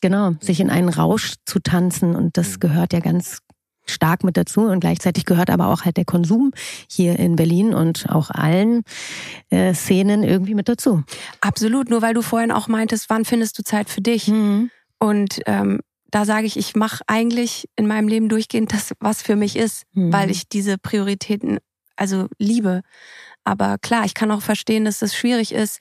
[0.00, 2.60] Genau, sich in einen Rausch zu tanzen und das Mhm.
[2.60, 3.38] gehört ja ganz
[3.84, 6.52] stark mit dazu und gleichzeitig gehört aber auch halt der Konsum
[6.88, 8.82] hier in Berlin und auch allen
[9.50, 11.02] äh, Szenen irgendwie mit dazu.
[11.40, 11.90] Absolut.
[11.90, 14.28] Nur weil du vorhin auch meintest, wann findest du Zeit für dich?
[14.28, 14.70] Mhm.
[14.98, 15.80] Und ähm,
[16.12, 19.82] da sage ich, ich mache eigentlich in meinem Leben durchgehend das, was für mich ist,
[19.94, 20.12] Mhm.
[20.12, 21.58] weil ich diese Prioritäten
[21.96, 22.82] also liebe.
[23.44, 25.80] Aber klar, ich kann auch verstehen, dass es schwierig ist,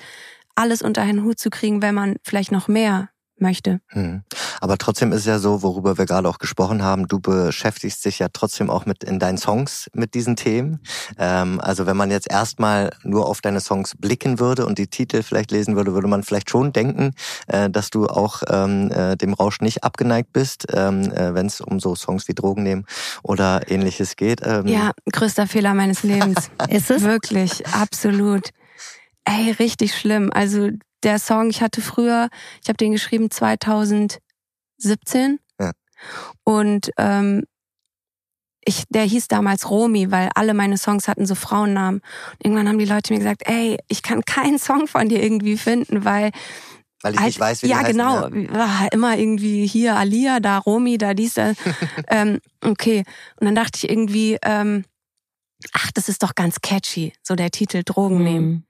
[0.55, 3.09] alles unter einen Hut zu kriegen, wenn man vielleicht noch mehr
[3.41, 3.81] möchte.
[3.87, 4.23] Hm.
[4.59, 8.19] Aber trotzdem ist es ja so, worüber wir gerade auch gesprochen haben, du beschäftigst dich
[8.19, 10.79] ja trotzdem auch mit in deinen Songs mit diesen Themen.
[11.17, 15.23] Ähm, also wenn man jetzt erstmal nur auf deine Songs blicken würde und die Titel
[15.23, 17.11] vielleicht lesen würde, würde man vielleicht schon denken,
[17.47, 21.61] äh, dass du auch ähm, äh, dem Rausch nicht abgeneigt bist, ähm, äh, wenn es
[21.61, 22.85] um so Songs wie Drogen nehmen
[23.23, 24.41] oder ähnliches geht.
[24.43, 26.51] Ähm, Ja, größter Fehler meines Lebens.
[26.69, 27.01] Ist es?
[27.03, 28.49] Wirklich, absolut.
[29.25, 30.31] Ey, richtig schlimm.
[30.33, 30.69] Also
[31.03, 32.29] der Song, ich hatte früher,
[32.61, 34.19] ich habe den geschrieben 2017
[35.59, 35.71] Ja.
[36.43, 37.43] und ähm,
[38.63, 41.99] ich, der hieß damals Romy, weil alle meine Songs hatten so Frauennamen.
[42.01, 45.57] Und irgendwann haben die Leute mir gesagt, ey, ich kann keinen Song von dir irgendwie
[45.57, 46.31] finden, weil
[47.01, 47.97] Weil ich nicht Halt- weiß, wie ja, die heißen.
[47.97, 48.53] genau.
[48.55, 51.53] Ah, Immer irgendwie hier Alia, da Romy, da dies, da.
[52.07, 53.03] ähm, okay.
[53.39, 54.85] Und dann dachte ich irgendwie, ähm,
[55.73, 58.47] ach, das ist doch ganz catchy, so der Titel Drogen nehmen.
[58.47, 58.63] Mhm.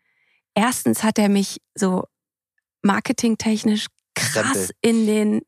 [0.55, 2.05] Erstens hat er mich so
[2.81, 4.69] marketingtechnisch krass Stempel.
[4.81, 5.41] in den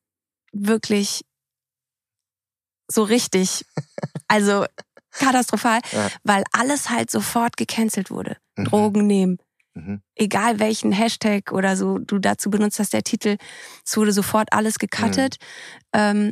[0.52, 1.24] wirklich
[2.88, 3.65] so richtig,
[4.28, 4.65] also
[5.12, 6.10] katastrophal, Ja.
[6.24, 8.38] weil alles halt sofort gecancelt wurde.
[8.58, 8.65] Mhm.
[8.65, 9.38] Drogen nehmen
[9.76, 10.04] Mhm.
[10.15, 13.38] egal welchen Hashtag oder so du dazu benutzt hast, der Titel,
[13.84, 15.38] es wurde sofort alles gecuttet.
[15.93, 16.32] Ähm,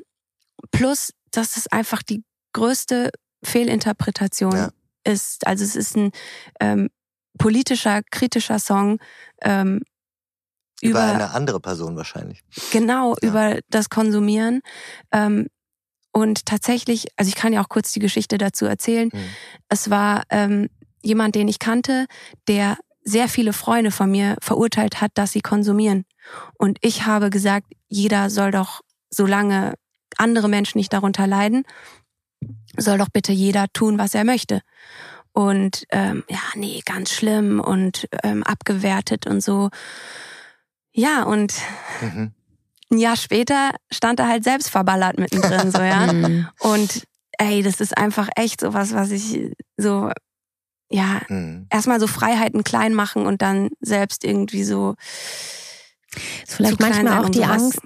[0.70, 3.10] plus, dass es einfach die größte
[3.44, 4.70] Fehlinterpretation Ja.
[5.06, 5.48] ist.
[5.48, 6.12] Also es ist ein
[6.60, 6.90] ähm,
[7.40, 9.00] politischer, kritischer Song
[9.42, 9.82] ähm,
[10.82, 12.44] Über, über, eine andere Person wahrscheinlich.
[12.72, 13.30] genau Ja.
[13.30, 14.62] über das Konsumieren.
[15.12, 15.48] Ähm,
[16.12, 19.10] und tatsächlich, also ich kann ja auch kurz die Geschichte dazu erzählen.
[19.14, 19.24] Mhm.
[19.70, 20.70] Es war ähm,
[21.02, 22.06] jemand, den ich kannte,
[22.48, 26.06] der sehr viele Freunde von mir verurteilt hat, dass sie konsumieren.
[26.58, 29.74] Und ich habe gesagt, jeder soll doch, solange
[30.18, 31.64] andere Menschen nicht darunter leiden,
[32.78, 34.62] soll doch bitte jeder tun, was er möchte.
[35.34, 39.70] Und ähm, ja, nee, ganz schlimm und ähm, abgewertet und so.
[40.94, 41.54] Ja, und
[42.02, 42.32] Mhm.
[42.92, 46.08] ein Jahr später stand er halt selbst verballert mittendrin, so ja.
[46.14, 46.48] Mhm.
[46.60, 47.04] Und
[47.38, 50.12] ey, das ist einfach echt sowas, was ich so,
[50.90, 51.68] ja, Mhm.
[51.70, 54.96] erstmal so Freiheiten klein machen und dann selbst irgendwie so.
[56.44, 57.80] Ist vielleicht manchmal auch die Angst,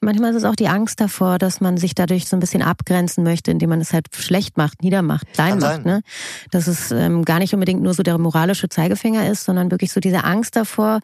[0.00, 3.22] manchmal ist es auch die Angst davor, dass man sich dadurch so ein bisschen abgrenzen
[3.22, 5.74] möchte, indem man es halt schlecht macht, niedermacht, klein Kann macht.
[5.76, 5.82] sein.
[5.84, 6.02] Ne?
[6.50, 10.00] Dass es ähm, gar nicht unbedingt nur so der moralische Zeigefinger ist, sondern wirklich so
[10.00, 10.98] diese Angst davor,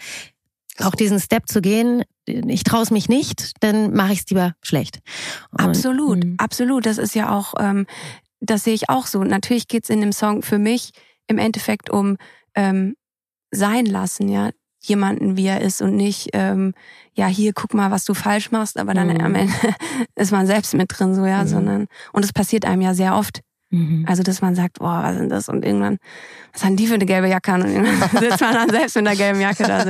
[0.82, 4.54] auch diesen Step zu gehen, ich traue es mich nicht, dann mache ich es lieber
[4.62, 5.00] schlecht.
[5.52, 6.34] Und, Absolut, Mhm.
[6.38, 6.86] absolut.
[6.86, 7.86] Das ist ja auch ähm,
[8.40, 9.22] das sehe ich auch so.
[9.24, 10.92] Natürlich geht's in dem Song für mich
[11.26, 12.16] im Endeffekt um
[12.54, 12.96] ähm,
[13.50, 14.50] sein lassen, ja,
[14.82, 16.74] jemanden wie er ist und nicht, ähm,
[17.14, 19.20] ja, hier guck mal, was du falsch machst, aber dann mhm.
[19.20, 19.54] am Ende
[20.14, 21.48] ist man selbst mit drin, so ja, mhm.
[21.48, 23.40] sondern und es passiert einem ja sehr oft.
[23.70, 24.04] Mhm.
[24.08, 25.48] Also, dass man sagt, boah, was sind das?
[25.48, 25.98] Und irgendwann,
[26.52, 27.62] was haben die für eine gelbe Jacke an?
[27.62, 29.84] Und irgendwann sitzt man dann selbst mit einer gelben Jacke da.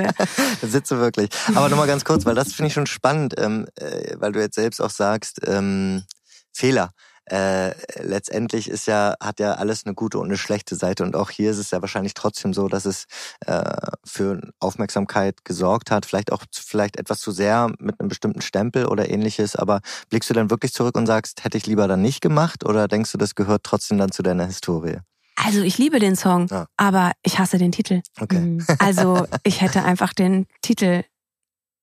[0.62, 1.28] Sitzt du wirklich.
[1.54, 4.54] Aber nochmal ganz kurz, weil das finde ich schon spannend, ähm, äh, weil du jetzt
[4.54, 6.04] selbst auch sagst, ähm,
[6.52, 6.92] Fehler
[7.26, 11.02] äh, letztendlich ist ja, hat ja alles eine gute und eine schlechte Seite.
[11.02, 13.06] Und auch hier ist es ja wahrscheinlich trotzdem so, dass es
[13.46, 13.62] äh,
[14.04, 19.10] für Aufmerksamkeit gesorgt hat, vielleicht auch vielleicht etwas zu sehr mit einem bestimmten Stempel oder
[19.10, 19.56] ähnliches.
[19.56, 22.86] Aber blickst du dann wirklich zurück und sagst, hätte ich lieber dann nicht gemacht oder
[22.86, 24.98] denkst du, das gehört trotzdem dann zu deiner Historie?
[25.36, 26.66] Also ich liebe den Song, ja.
[26.76, 28.02] aber ich hasse den Titel.
[28.20, 28.38] Okay.
[28.38, 28.66] Mhm.
[28.78, 31.02] Also ich hätte einfach den Titel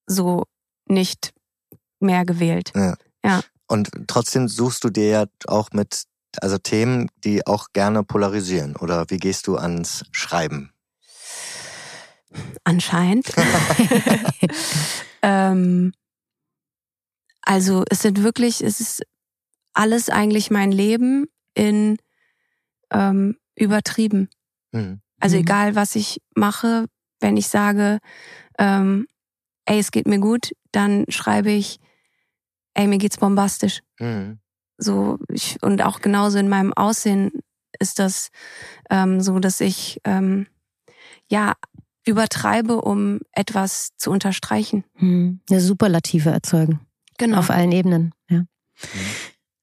[0.08, 0.46] so
[0.88, 1.34] nicht
[2.00, 2.72] mehr gewählt.
[2.76, 2.96] Ja.
[3.24, 3.42] ja.
[3.68, 6.04] Und trotzdem suchst du dir ja auch mit,
[6.42, 8.76] also Themen, die auch gerne polarisieren.
[8.76, 10.72] Oder wie gehst du ans Schreiben?
[12.64, 13.32] Anscheinend.
[15.22, 15.94] ähm,
[17.42, 19.04] also es sind wirklich, es ist
[19.74, 21.98] alles eigentlich mein Leben in
[22.92, 24.30] ähm, übertrieben.
[24.72, 25.02] Mhm.
[25.20, 25.42] Also mhm.
[25.42, 26.86] egal, was ich mache,
[27.20, 28.00] wenn ich sage,
[28.60, 29.08] ähm,
[29.66, 31.80] ey, es geht mir gut, dann schreibe ich,
[32.74, 33.82] ey, mir geht's bombastisch.
[34.00, 34.40] Mhm.
[34.78, 37.32] So, ich, und auch genauso in meinem Aussehen
[37.80, 38.30] ist das
[38.90, 40.48] ähm, so, dass ich ähm,
[41.30, 41.54] ja
[42.06, 44.84] übertreibe, um etwas zu unterstreichen.
[44.96, 45.40] Hm.
[45.50, 46.82] Eine Superlative erzeugen.
[47.18, 47.38] Genau.
[47.38, 48.40] Auf allen Ebenen, ja.
[48.40, 48.48] Mhm.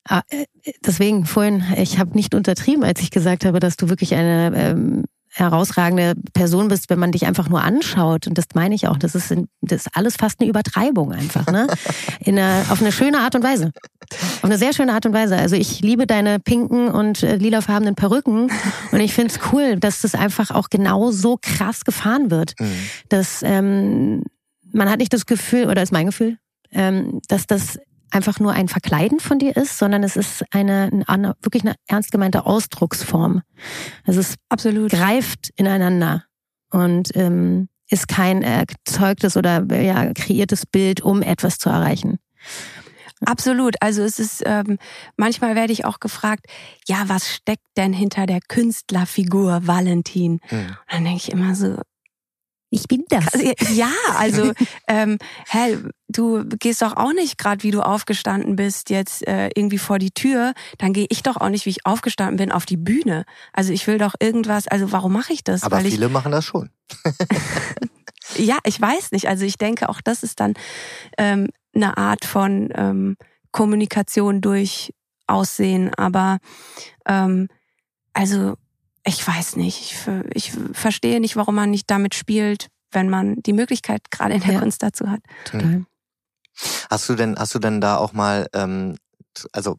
[0.09, 0.47] Ah, äh,
[0.85, 5.05] deswegen vorhin, ich habe nicht untertrieben, als ich gesagt habe, dass du wirklich eine ähm,
[5.33, 8.27] herausragende Person bist, wenn man dich einfach nur anschaut.
[8.27, 8.99] Und das meine ich auch.
[8.99, 11.69] Das ist, das ist alles fast eine Übertreibung einfach, ne?
[12.21, 13.71] In einer, auf eine schöne Art und Weise.
[14.11, 15.37] Auf eine sehr schöne Art und Weise.
[15.37, 18.51] Also ich liebe deine pinken und äh, lilafarbenen Perücken.
[18.93, 22.55] Und ich finde es cool, dass das einfach auch genau so krass gefahren wird.
[22.59, 22.73] Mhm.
[23.09, 24.25] Dass ähm,
[24.73, 26.39] man hat nicht das Gefühl, oder ist mein Gefühl,
[26.73, 27.79] ähm, dass das
[28.11, 32.13] einfach nur ein Verkleiden von dir ist, sondern es ist eine, eine wirklich eine ernst
[32.13, 33.43] gemeinte Ausdrucksform.
[34.07, 34.91] Also es Absolut.
[34.91, 36.25] greift ineinander
[36.71, 42.19] und ähm, ist kein erzeugtes oder ja, kreiertes Bild, um etwas zu erreichen.
[43.27, 43.75] Absolut.
[43.81, 44.79] Also es ist ähm,
[45.17, 46.47] manchmal werde ich auch gefragt,
[46.87, 50.41] ja, was steckt denn hinter der Künstlerfigur Valentin?
[50.51, 50.59] Mhm.
[50.59, 51.77] Und dann denke ich immer so,
[52.71, 53.35] ich bin das.
[53.35, 54.53] Also, ja, also
[54.89, 55.79] ähm, hä,
[56.09, 60.13] du gehst doch auch nicht gerade, wie du aufgestanden bist, jetzt äh, irgendwie vor die
[60.13, 60.55] Tür.
[60.79, 63.25] Dann gehe ich doch auch nicht, wie ich aufgestanden bin, auf die Bühne.
[63.53, 64.69] Also ich will doch irgendwas.
[64.69, 65.65] Also warum mache ich das?
[65.65, 66.71] Aber Weil viele ich, machen das schon.
[68.37, 69.29] ja, ich weiß nicht.
[69.29, 70.55] Also ich denke, auch das ist dann
[71.19, 73.17] ähm, eine Art von ähm,
[73.51, 74.93] Kommunikation durch
[75.27, 75.93] Aussehen.
[75.95, 76.39] Aber
[77.07, 77.49] ähm,
[78.13, 78.55] also
[79.05, 79.81] ich weiß nicht.
[79.81, 84.41] Ich, ich verstehe nicht, warum man nicht damit spielt, wenn man die Möglichkeit gerade in
[84.41, 84.59] der ja.
[84.61, 85.21] Kunst dazu hat.
[85.45, 85.85] Total.
[86.91, 88.97] Hast du denn, hast du denn da auch mal, ähm,
[89.53, 89.79] also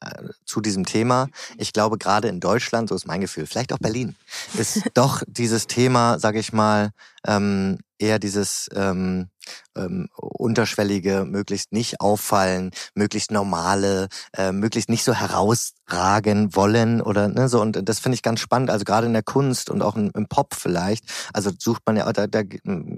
[0.00, 1.28] äh, zu diesem Thema.
[1.56, 4.16] Ich glaube, gerade in Deutschland, so ist mein Gefühl, vielleicht auch Berlin,
[4.54, 6.90] ist doch dieses Thema, sage ich mal,
[7.26, 9.28] ähm, eher dieses ähm,
[9.76, 17.48] ähm, unterschwellige, möglichst nicht auffallen, möglichst normale, äh, möglichst nicht so herausragen wollen oder ne,
[17.48, 17.60] so.
[17.60, 18.70] Und das finde ich ganz spannend.
[18.70, 21.04] Also gerade in der Kunst und auch im, im Pop vielleicht.
[21.32, 22.42] Also sucht man ja, da, da,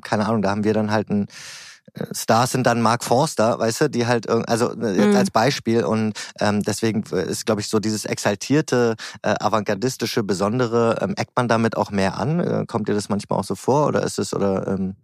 [0.02, 1.26] keine Ahnung, da haben wir dann halt ein
[2.12, 5.16] Stars sind dann Mark Forster, weißt du, die halt, also äh, jetzt mhm.
[5.16, 11.14] als Beispiel und ähm, deswegen ist, glaube ich, so dieses exaltierte, äh, avantgardistische, besondere, ähm,
[11.16, 12.40] eckt man damit auch mehr an?
[12.40, 14.96] Äh, kommt dir das manchmal auch so vor oder ist es, oder ähm,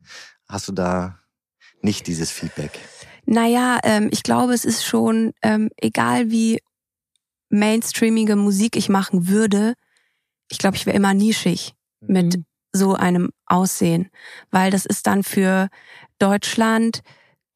[0.48, 1.18] hast du da
[1.80, 2.78] nicht dieses Feedback?
[3.24, 6.60] Naja, ähm, ich glaube, es ist schon, ähm, egal wie
[7.50, 9.74] mainstreamige Musik ich machen würde,
[10.48, 12.12] ich glaube, ich wäre immer nischig mhm.
[12.12, 14.10] mit so einem Aussehen,
[14.50, 15.68] weil das ist dann für
[16.18, 17.02] Deutschland,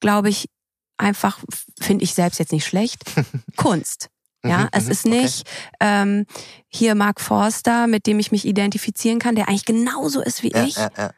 [0.00, 0.48] glaube ich,
[0.96, 1.38] einfach,
[1.80, 3.04] finde ich selbst jetzt nicht schlecht,
[3.56, 4.10] Kunst.
[4.44, 5.76] Ja, mhm, es mhm, ist nicht okay.
[5.80, 6.26] ähm,
[6.68, 10.64] hier Mark Forster, mit dem ich mich identifizieren kann, der eigentlich genauso ist wie ja,
[10.64, 10.76] ich.
[10.76, 11.10] Ja, ja.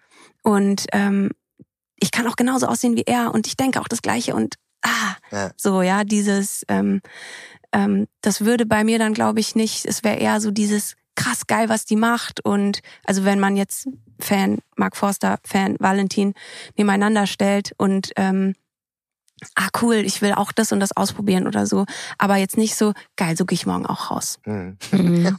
[0.43, 1.31] Und ähm,
[1.99, 5.51] ich kann auch genauso aussehen wie er und ich denke auch das Gleiche und ah,
[5.57, 7.01] so, ja, dieses, ähm,
[7.73, 11.47] ähm, das würde bei mir dann, glaube ich, nicht, es wäre eher so dieses krass
[11.47, 12.45] geil, was die macht.
[12.45, 16.35] Und also wenn man jetzt Fan Mark Forster, Fan Valentin
[16.76, 18.55] nebeneinander stellt und ähm,
[19.55, 21.85] ah cool, ich will auch das und das ausprobieren oder so,
[22.18, 24.38] aber jetzt nicht so geil, so gehe ich morgen auch raus.
[24.44, 24.79] Mhm.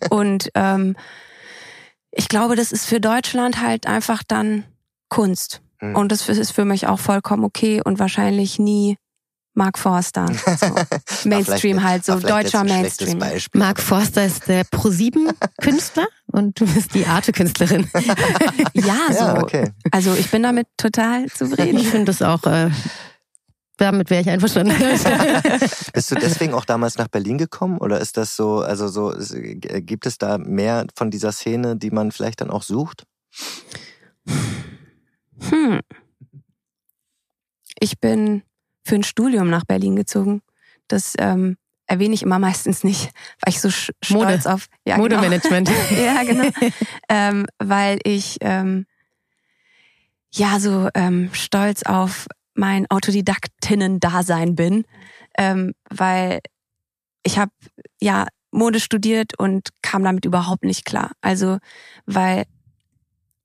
[0.09, 0.95] und ähm,
[2.11, 4.63] ich glaube, das ist für Deutschland halt einfach dann
[5.09, 5.61] Kunst.
[5.81, 5.95] Mhm.
[5.95, 8.97] Und das ist für mich auch vollkommen okay und wahrscheinlich nie
[9.53, 10.27] Mark Forster.
[10.27, 10.75] So.
[11.29, 13.19] Mainstream halt, so deutscher Mainstream.
[13.53, 17.89] Mark Forster ist der Pro-7-Künstler und du bist die Arte-Künstlerin.
[18.73, 19.19] ja, so.
[19.19, 19.71] Ja, okay.
[19.91, 21.77] Also ich bin damit total zufrieden.
[21.77, 22.69] Ich finde das auch äh,
[23.77, 24.75] damit wäre ich einverstanden.
[25.93, 30.07] Bist du deswegen auch damals nach Berlin gekommen oder ist das so, also so, gibt
[30.07, 33.05] es da mehr von dieser Szene, die man vielleicht dann auch sucht?
[35.49, 35.81] Hm.
[37.79, 38.41] Ich bin
[38.83, 40.41] für ein Studium nach Berlin gezogen.
[40.87, 41.57] Das ähm,
[41.87, 44.53] erwähne ich immer meistens nicht, weil ich so stolz Mode.
[44.53, 45.15] auf ja, genau.
[45.15, 45.69] Modemanagement.
[45.89, 46.01] Genau.
[46.05, 46.49] ja, genau.
[47.09, 48.85] ähm, weil ich ähm,
[50.33, 54.85] ja so ähm, stolz auf mein Autodidaktinnen-Dasein bin,
[55.37, 56.41] ähm, weil
[57.23, 57.51] ich habe
[58.01, 61.11] ja Mode studiert und kam damit überhaupt nicht klar.
[61.21, 61.59] Also
[62.05, 62.45] weil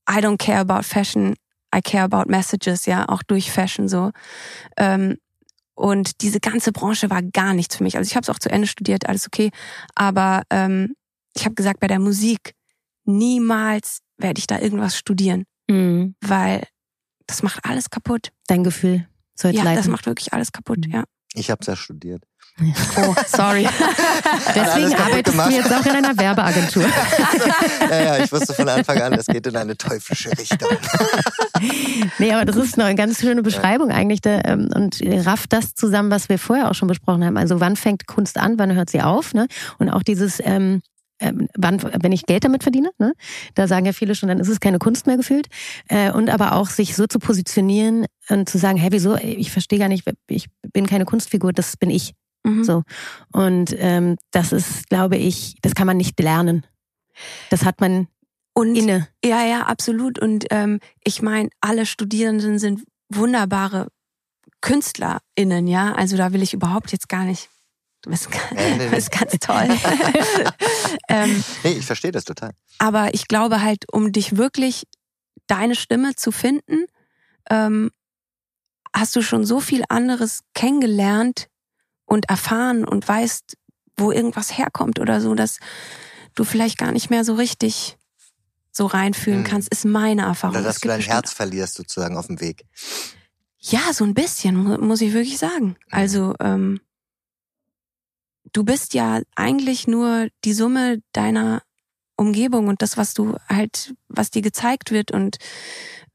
[0.08, 1.34] I don't care about fashion,
[1.74, 4.10] I care about messages, ja, auch durch Fashion so.
[4.76, 5.18] Ähm,
[5.74, 7.96] und diese ganze Branche war gar nichts für mich.
[7.96, 9.50] Also ich habe es auch zu Ende studiert, alles okay.
[9.94, 10.94] Aber ähm,
[11.34, 12.54] ich habe gesagt, bei der Musik
[13.04, 16.14] niemals werde ich da irgendwas studieren, mhm.
[16.20, 16.66] weil
[17.26, 18.32] das macht alles kaputt.
[18.46, 19.76] Dein Gefühl soll Ja, leiten.
[19.78, 20.92] das macht wirklich alles kaputt, mhm.
[20.92, 21.04] ja.
[21.34, 22.24] Ich habe es ja studiert.
[22.60, 23.66] Oh, sorry.
[24.54, 25.50] Deswegen arbeitest gemacht.
[25.50, 26.84] du jetzt auch in einer Werbeagentur.
[27.90, 30.68] ja, ja, ich wusste von Anfang an, das geht in eine teuflische Richtung.
[32.18, 36.10] nee, aber das ist eine ganz schöne Beschreibung eigentlich der, ähm, und rafft das zusammen,
[36.10, 37.36] was wir vorher auch schon besprochen haben.
[37.36, 39.32] Also wann fängt Kunst an, wann hört sie auf?
[39.34, 39.46] Ne?
[39.78, 40.82] Und auch dieses ähm,
[41.22, 43.12] ähm, wann, wenn ich Geld damit verdiene, ne?
[43.54, 45.46] da sagen ja viele schon, dann ist es keine Kunst mehr gefühlt.
[45.88, 49.78] Äh, und aber auch sich so zu positionieren und zu sagen, hey, wieso, ich verstehe
[49.78, 52.12] gar nicht, ich bin keine Kunstfigur, das bin ich.
[52.44, 52.64] Mhm.
[52.64, 52.82] So.
[53.32, 56.66] Und ähm, das ist, glaube ich, das kann man nicht lernen.
[57.50, 58.08] Das hat man
[58.54, 59.08] und, inne.
[59.24, 60.18] Ja, ja, absolut.
[60.18, 63.88] Und ähm, ich meine, alle Studierenden sind wunderbare
[64.60, 65.92] KünstlerInnen, ja.
[65.94, 67.48] Also da will ich überhaupt jetzt gar nicht.
[68.02, 69.68] Du bist, nee, nee, bist ganz toll.
[71.08, 72.50] ähm, nee, ich verstehe das total.
[72.78, 74.84] Aber ich glaube halt, um dich wirklich
[75.46, 76.86] deine Stimme zu finden,
[77.48, 77.90] ähm,
[78.94, 81.48] hast du schon so viel anderes kennengelernt
[82.12, 83.56] und erfahren und weißt,
[83.96, 85.58] wo irgendwas herkommt oder so, dass
[86.34, 87.96] du vielleicht gar nicht mehr so richtig
[88.70, 89.50] so reinfühlen hm.
[89.50, 90.56] kannst, ist meine Erfahrung.
[90.56, 92.64] Oder dass du dein Herz verlierst sozusagen auf dem Weg.
[93.58, 95.68] Ja, so ein bisschen, muss ich wirklich sagen.
[95.68, 95.76] Mhm.
[95.90, 96.80] Also, ähm,
[98.52, 101.62] du bist ja eigentlich nur die Summe deiner
[102.16, 105.36] Umgebung und das, was du halt, was dir gezeigt wird und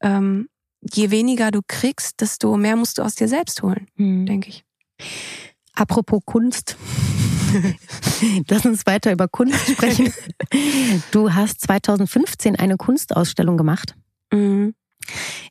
[0.00, 0.48] ähm,
[0.80, 4.26] je weniger du kriegst, desto mehr musst du aus dir selbst holen, mhm.
[4.26, 4.64] denke ich.
[5.78, 6.76] Apropos Kunst.
[8.48, 10.12] Lass uns weiter über Kunst sprechen.
[11.12, 13.94] Du hast 2015 eine Kunstausstellung gemacht,
[14.32, 14.74] mhm.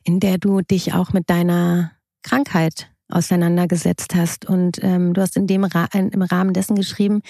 [0.02, 4.44] in der du dich auch mit deiner Krankheit auseinandergesetzt hast.
[4.44, 7.22] Und ähm, du hast in dem Ra im Rahmen dessen geschrieben,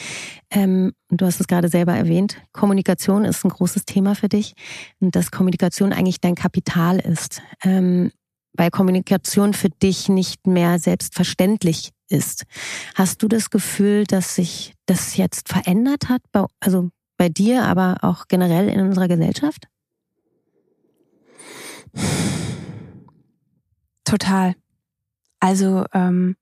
[0.50, 4.54] ähm, du hast es gerade selber erwähnt, Kommunikation ist ein großes Thema für dich
[4.98, 7.42] und dass Kommunikation eigentlich dein Kapital ist.
[7.62, 8.10] Ähm,
[8.54, 12.44] weil Kommunikation für dich nicht mehr selbstverständlich ist.
[12.94, 16.22] Hast du das Gefühl, dass sich das jetzt verändert hat,
[16.60, 19.68] also bei dir, aber auch generell in unserer Gesellschaft?
[24.04, 24.54] Total.
[25.40, 26.36] Also, ähm,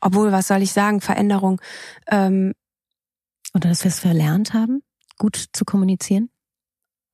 [0.00, 1.60] obwohl, was soll ich sagen, Veränderung.
[2.06, 2.52] Ähm,
[3.54, 4.82] Oder dass wir es verlernt haben,
[5.18, 6.30] gut zu kommunizieren?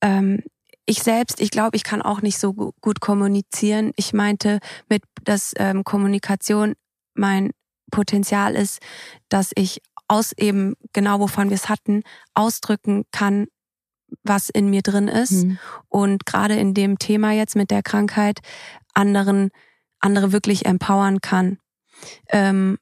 [0.00, 0.42] Ähm,
[0.86, 3.92] ich selbst, ich glaube, ich kann auch nicht so gut kommunizieren.
[3.96, 6.74] Ich meinte mit, dass ähm, Kommunikation
[7.14, 7.50] mein
[7.90, 8.80] Potenzial ist,
[9.28, 12.02] dass ich aus eben genau wovon wir es hatten,
[12.34, 13.46] ausdrücken kann,
[14.22, 15.44] was in mir drin ist.
[15.44, 15.58] Mhm.
[15.88, 18.40] Und gerade in dem Thema jetzt mit der Krankheit
[18.94, 19.50] anderen
[20.00, 21.58] andere wirklich empowern kann.
[22.28, 22.78] Ähm,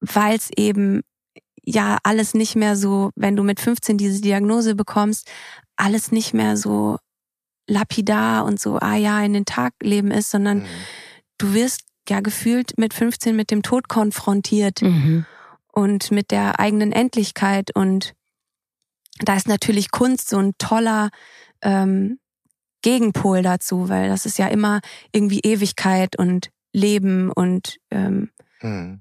[0.00, 1.02] Weil es eben
[1.62, 5.28] ja alles nicht mehr so, wenn du mit 15 diese Diagnose bekommst,
[5.76, 6.98] alles nicht mehr so
[7.68, 10.66] lapidar und so, ah ja, in den Tag leben ist, sondern mhm.
[11.38, 15.26] du wirst ja gefühlt mit 15 mit dem Tod konfrontiert mhm.
[15.72, 18.14] und mit der eigenen Endlichkeit und
[19.20, 21.10] da ist natürlich Kunst so ein toller
[21.62, 22.18] ähm,
[22.82, 24.80] Gegenpol dazu, weil das ist ja immer
[25.12, 28.30] irgendwie Ewigkeit und Leben und ähm,
[28.60, 29.00] mhm.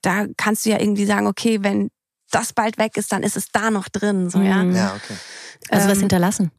[0.00, 1.90] da kannst du ja irgendwie sagen, okay, wenn
[2.30, 4.62] das bald weg ist, dann ist es da noch drin, so ja.
[4.62, 4.76] Mhm.
[4.76, 5.14] Ja, okay.
[5.70, 6.50] Also ähm, was hinterlassen.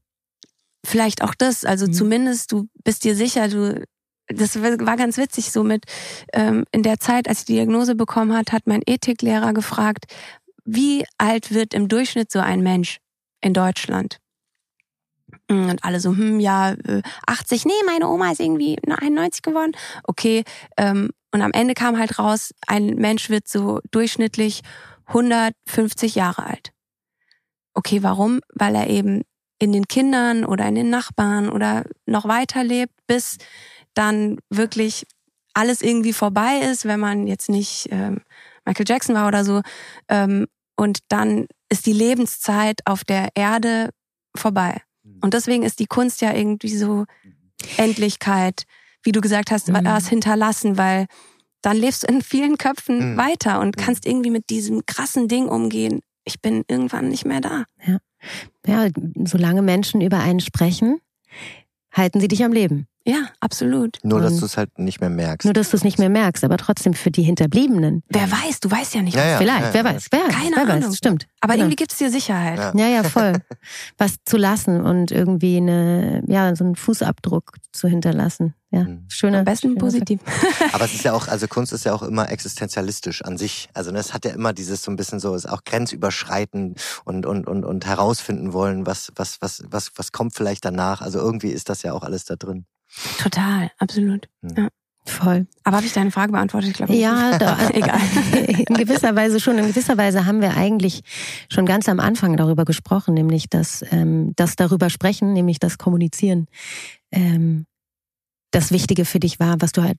[0.85, 1.93] Vielleicht auch das, also mhm.
[1.93, 3.83] zumindest du bist dir sicher, du
[4.29, 5.85] das war ganz witzig so mit
[6.33, 10.05] ähm, in der Zeit, als ich die Diagnose bekommen hat, hat mein Ethiklehrer gefragt,
[10.65, 12.99] wie alt wird im Durchschnitt so ein Mensch
[13.41, 14.19] in Deutschland?
[15.49, 16.75] Und alle so, hm, ja,
[17.25, 19.71] 80, äh, nee, meine Oma ist irgendwie 91 geworden.
[20.03, 20.43] Okay,
[20.77, 24.61] ähm, Und am Ende kam halt raus, ein Mensch wird so durchschnittlich
[25.05, 26.71] 150 Jahre alt.
[27.73, 28.41] Okay, warum?
[28.53, 29.23] Weil er eben
[29.59, 33.37] in den Kindern oder in den Nachbarn oder noch weiter lebt, bis
[33.93, 35.05] dann wirklich
[35.53, 38.21] alles irgendwie vorbei ist, wenn man jetzt nicht ähm,
[38.65, 39.61] Michael Jackson war oder so.
[40.07, 43.89] Ähm, und dann ist die Lebenszeit auf der Erde
[44.35, 44.81] vorbei.
[45.03, 45.19] Mhm.
[45.21, 47.05] Und deswegen ist die Kunst ja irgendwie so
[47.77, 48.63] Endlichkeit,
[49.03, 49.79] wie du gesagt hast, mhm.
[49.83, 51.05] was hinterlassen, weil
[51.61, 53.17] dann lebst du in vielen Köpfen mhm.
[53.17, 53.81] weiter und mhm.
[53.81, 55.99] kannst irgendwie mit diesem krassen Ding umgehen.
[56.23, 57.65] Ich bin irgendwann nicht mehr da.
[57.85, 57.97] Ja.
[58.65, 58.89] ja,
[59.25, 60.99] solange Menschen über einen sprechen,
[61.91, 62.87] halten sie dich am Leben.
[63.09, 63.97] Ja, absolut.
[64.03, 65.45] Nur, dass du es halt nicht mehr merkst.
[65.45, 68.03] Nur, dass du es nicht mehr merkst, aber trotzdem für die Hinterbliebenen.
[68.09, 69.15] Wer weiß, du weißt ja nicht.
[69.15, 70.07] Ja, ja, Vielleicht, ja, wer weiß.
[70.11, 70.89] Wer, Keine wer Ahnung.
[70.89, 71.27] weiß, stimmt.
[71.41, 71.63] Aber Genau.
[71.65, 72.57] irgendwie gibt es dir Sicherheit.
[72.57, 72.73] Ja.
[72.75, 73.33] Ja, ja, voll.
[73.97, 78.53] Was zu lassen und irgendwie eine, ja, so einen Fußabdruck zu hinterlassen.
[78.71, 79.05] Ja, Mhm.
[79.09, 79.39] schöne.
[79.39, 80.19] Am besten schöne positiv.
[80.73, 83.67] Aber es ist ja auch, also Kunst ist ja auch immer existenzialistisch an sich.
[83.73, 87.47] Also es hat ja immer dieses so ein bisschen so, ist auch grenzüberschreitend und, und,
[87.47, 91.01] und, und herausfinden wollen, was, was, was, was, was kommt vielleicht danach.
[91.01, 92.65] Also irgendwie ist das ja auch alles da drin.
[93.19, 94.27] Total, absolut.
[95.05, 95.47] Voll.
[95.63, 96.69] Aber habe ich deine Frage beantwortet?
[96.69, 97.01] Ich glaube nicht.
[97.01, 97.99] Ja, da, Egal.
[98.47, 99.57] In gewisser Weise schon.
[99.57, 101.01] In gewisser Weise haben wir eigentlich
[101.51, 106.47] schon ganz am Anfang darüber gesprochen, nämlich dass ähm, das darüber sprechen, nämlich das Kommunizieren,
[107.11, 107.65] ähm,
[108.51, 109.97] das Wichtige für dich war, was du halt,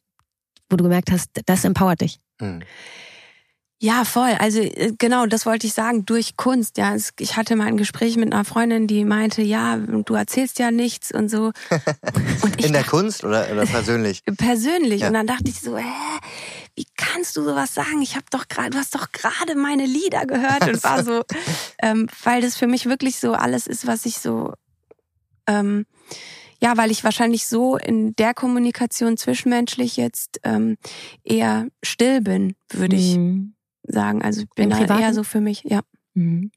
[0.69, 2.21] wo du gemerkt hast, das empowert dich.
[2.41, 2.63] Hm.
[3.83, 4.33] Ja, voll.
[4.39, 6.77] Also äh, genau, das wollte ich sagen, durch Kunst.
[6.77, 10.71] Ja, ich hatte mal ein Gespräch mit einer Freundin, die meinte, ja, du erzählst ja
[10.71, 11.53] nichts und so.
[12.43, 14.23] Und ich In der dachte, Kunst oder, oder persönlich?
[14.37, 15.01] persönlich.
[15.01, 15.09] Ja.
[15.09, 15.85] Und dann dachte ich so, hä,
[16.75, 18.03] wie kannst du sowas sagen?
[18.03, 21.23] Ich habe doch gerade, du hast doch gerade meine Lieder gehört und war so,
[21.83, 24.53] ähm, weil das für mich wirklich so alles ist, was ich so,
[25.47, 25.87] ähm,
[26.61, 30.77] ja, weil ich wahrscheinlich so in der Kommunikation zwischenmenschlich jetzt ähm,
[31.25, 33.55] eher still bin, würde ich Mhm.
[33.83, 34.23] Sagen.
[34.23, 35.03] Also ich bin Im da Privaten?
[35.03, 35.81] eher so für mich, ja.
[36.15, 36.51] Mhm.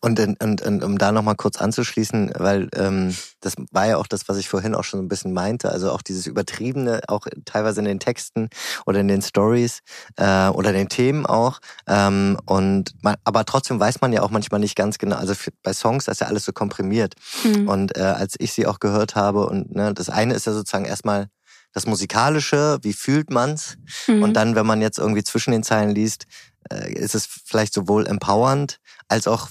[0.00, 4.06] Und, und, und, und um da nochmal kurz anzuschließen, weil ähm, das war ja auch
[4.06, 7.26] das, was ich vorhin auch schon so ein bisschen meinte, also auch dieses Übertriebene, auch
[7.44, 8.50] teilweise in den Texten
[8.84, 9.80] oder in den Stories
[10.16, 11.60] äh, oder den Themen auch.
[11.86, 15.52] Ähm, und man, aber trotzdem weiß man ja auch manchmal nicht ganz genau, also für,
[15.62, 17.14] bei Songs das ist ja alles so komprimiert.
[17.44, 17.68] Mhm.
[17.68, 20.84] Und äh, als ich sie auch gehört habe, und ne, das eine ist ja sozusagen
[20.84, 21.28] erstmal
[21.72, 23.78] das Musikalische, wie fühlt man's?
[24.06, 24.22] Mhm.
[24.22, 26.26] Und dann, wenn man jetzt irgendwie zwischen den Zeilen liest,
[26.70, 29.48] ist es vielleicht sowohl empowernd als auch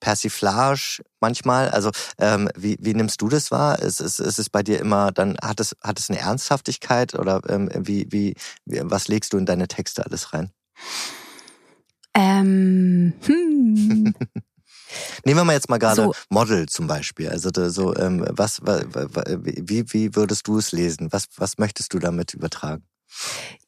[0.00, 1.68] Persiflage manchmal.
[1.70, 3.78] Also ähm, wie, wie nimmst du das wahr?
[3.80, 7.40] Ist, ist, ist es bei dir immer dann hat es hat es eine Ernsthaftigkeit oder
[7.48, 8.34] ähm, wie, wie
[8.66, 10.50] was legst du in deine Texte alles rein?
[12.14, 14.14] ähm, hm.
[15.24, 16.14] Nehmen wir mal jetzt mal gerade So.
[16.28, 17.28] Model zum Beispiel.
[17.30, 21.08] Also so ähm, was wa- wa- wa- wie wie würdest du es lesen?
[21.12, 22.84] Was was möchtest du damit übertragen?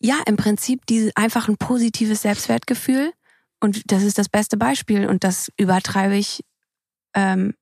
[0.00, 3.12] Ja, im Prinzip diese, einfach ein positives Selbstwertgefühl.
[3.60, 5.06] Und das ist das beste Beispiel.
[5.06, 6.44] Und das übertreibe ich,
[7.14, 7.54] ähm,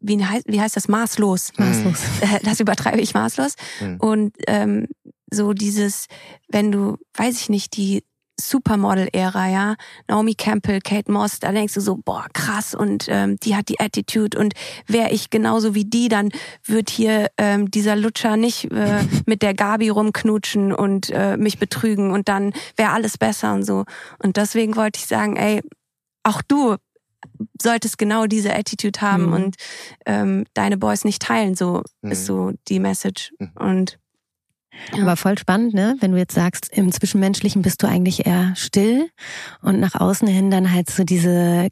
[0.00, 0.88] wie, heißt, wie heißt das?
[0.88, 1.52] Maßlos.
[1.56, 2.00] Maßlos.
[2.20, 3.54] Äh, Das übertreibe ich maßlos.
[3.80, 3.96] Mhm.
[3.98, 4.86] Und ähm,
[5.30, 6.06] so dieses,
[6.48, 8.04] wenn du, weiß ich nicht, die
[8.40, 9.76] Supermodel-Ära, ja,
[10.08, 13.80] Naomi Campbell, Kate Moss, da denkst du so, boah, krass, und ähm, die hat die
[13.80, 14.54] Attitude und
[14.86, 16.30] wäre ich genauso wie die, dann
[16.64, 22.10] wird hier ähm, dieser Lutscher nicht äh, mit der Gabi rumknutschen und äh, mich betrügen
[22.12, 23.84] und dann wäre alles besser und so.
[24.18, 25.62] Und deswegen wollte ich sagen, ey,
[26.22, 26.76] auch du
[27.60, 29.32] solltest genau diese Attitude haben Mhm.
[29.32, 29.56] und
[30.06, 32.10] ähm, deine Boys nicht teilen, so Mhm.
[32.12, 33.32] ist so die Message.
[33.38, 33.50] Mhm.
[33.58, 33.98] Und
[34.94, 35.02] Ja.
[35.02, 35.96] Aber voll spannend, ne?
[36.00, 39.08] Wenn du jetzt sagst, im Zwischenmenschlichen bist du eigentlich eher still
[39.62, 41.68] und nach außen hin dann halt so diese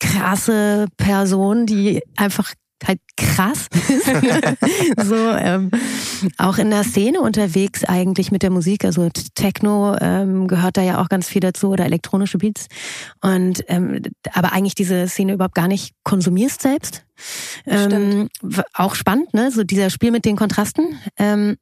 [0.00, 2.52] krasse Person, die einfach
[2.86, 4.06] halt krass ist.
[5.04, 5.70] so ähm,
[6.36, 8.84] auch in der Szene unterwegs eigentlich mit der Musik.
[8.84, 12.68] Also Techno ähm, gehört da ja auch ganz viel dazu oder elektronische Beats.
[13.20, 14.02] Und ähm,
[14.32, 17.04] aber eigentlich diese Szene überhaupt gar nicht konsumierst selbst.
[17.66, 19.50] Ähm, w- auch spannend, ne?
[19.50, 21.00] So dieser Spiel mit den Kontrasten.
[21.16, 21.56] Ähm,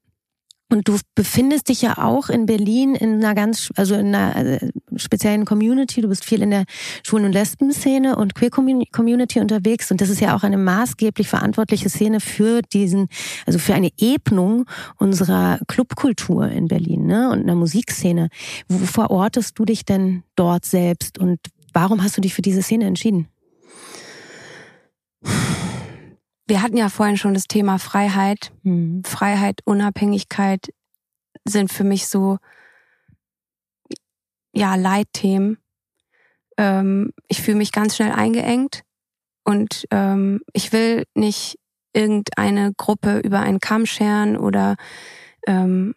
[0.69, 4.71] und du befindest dich ja auch in Berlin in einer ganz, also in einer äh,
[4.97, 6.01] speziellen Community.
[6.01, 6.65] Du bist viel in der
[7.05, 9.91] Schwulen- und Lesben-Szene und Queer-Community unterwegs.
[9.93, 13.09] Und das ist ja auch eine maßgeblich verantwortliche Szene für diesen,
[13.47, 14.67] also für eine Ebnung
[14.99, 17.31] unserer Clubkultur in Berlin, ne?
[17.31, 18.29] Und einer Musikszene.
[18.69, 21.19] Wo verortest du dich denn dort selbst?
[21.19, 21.39] Und
[21.73, 23.29] warum hast du dich für diese Szene entschieden?
[26.47, 28.53] Wir hatten ja vorhin schon das Thema Freiheit.
[28.63, 29.03] Hm.
[29.05, 30.73] Freiheit, Unabhängigkeit
[31.45, 32.39] sind für mich so,
[34.53, 35.59] ja, Leitthemen.
[36.57, 38.83] Ähm, ich fühle mich ganz schnell eingeengt
[39.45, 41.59] und ähm, ich will nicht
[41.93, 44.77] irgendeine Gruppe über einen Kamm scheren oder
[45.47, 45.95] ähm,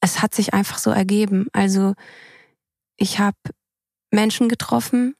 [0.00, 1.48] es hat sich einfach so ergeben.
[1.52, 1.94] Also
[2.96, 3.36] ich habe
[4.10, 5.14] Menschen getroffen,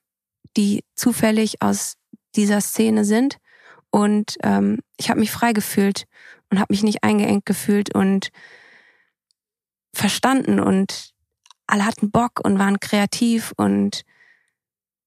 [0.57, 1.95] die zufällig aus
[2.35, 3.39] dieser Szene sind
[3.97, 6.05] und ähm, ich habe mich frei gefühlt
[6.51, 8.29] und habe mich nicht eingeengt gefühlt und
[9.95, 11.15] verstanden und
[11.67, 14.03] alle hatten Bock und waren kreativ und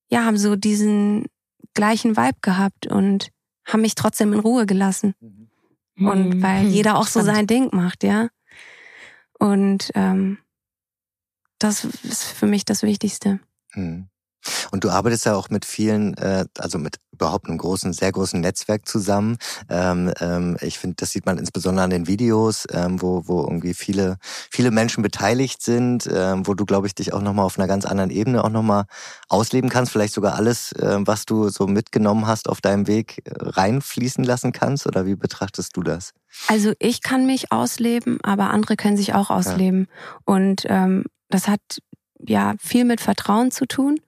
[0.10, 1.28] ja, haben so diesen
[1.76, 3.30] gleichen Vibe gehabt und
[3.64, 5.14] haben mich trotzdem in Ruhe gelassen.
[5.20, 6.08] Mhm.
[6.08, 6.72] Und weil mhm.
[6.72, 8.30] jeder auch so sein Ding macht, ja.
[9.38, 10.40] Und ähm,
[11.60, 13.40] das ist für mich das Wichtigste.
[13.76, 14.10] Mhm.
[14.72, 18.40] Und du arbeitest ja auch mit vielen, äh, also mit überhaupt einem großen, sehr großen
[18.40, 19.38] Netzwerk zusammen.
[19.70, 23.74] Ähm, ähm, ich finde, das sieht man insbesondere an den Videos, ähm, wo, wo irgendwie
[23.74, 24.18] viele,
[24.50, 27.86] viele Menschen beteiligt sind, ähm, wo du, glaube ich, dich auch nochmal auf einer ganz
[27.86, 28.86] anderen Ebene auch nochmal
[29.28, 29.92] ausleben kannst.
[29.92, 34.54] Vielleicht sogar alles, äh, was du so mitgenommen hast auf deinem Weg äh, reinfließen lassen
[34.54, 34.88] kannst.
[34.88, 36.14] Oder wie betrachtest du das?
[36.48, 39.88] Also ich kann mich ausleben, aber andere können sich auch ausleben.
[39.90, 40.36] Ja.
[40.36, 41.60] Und ähm, das hat
[42.26, 44.00] ja viel mit Vertrauen zu tun.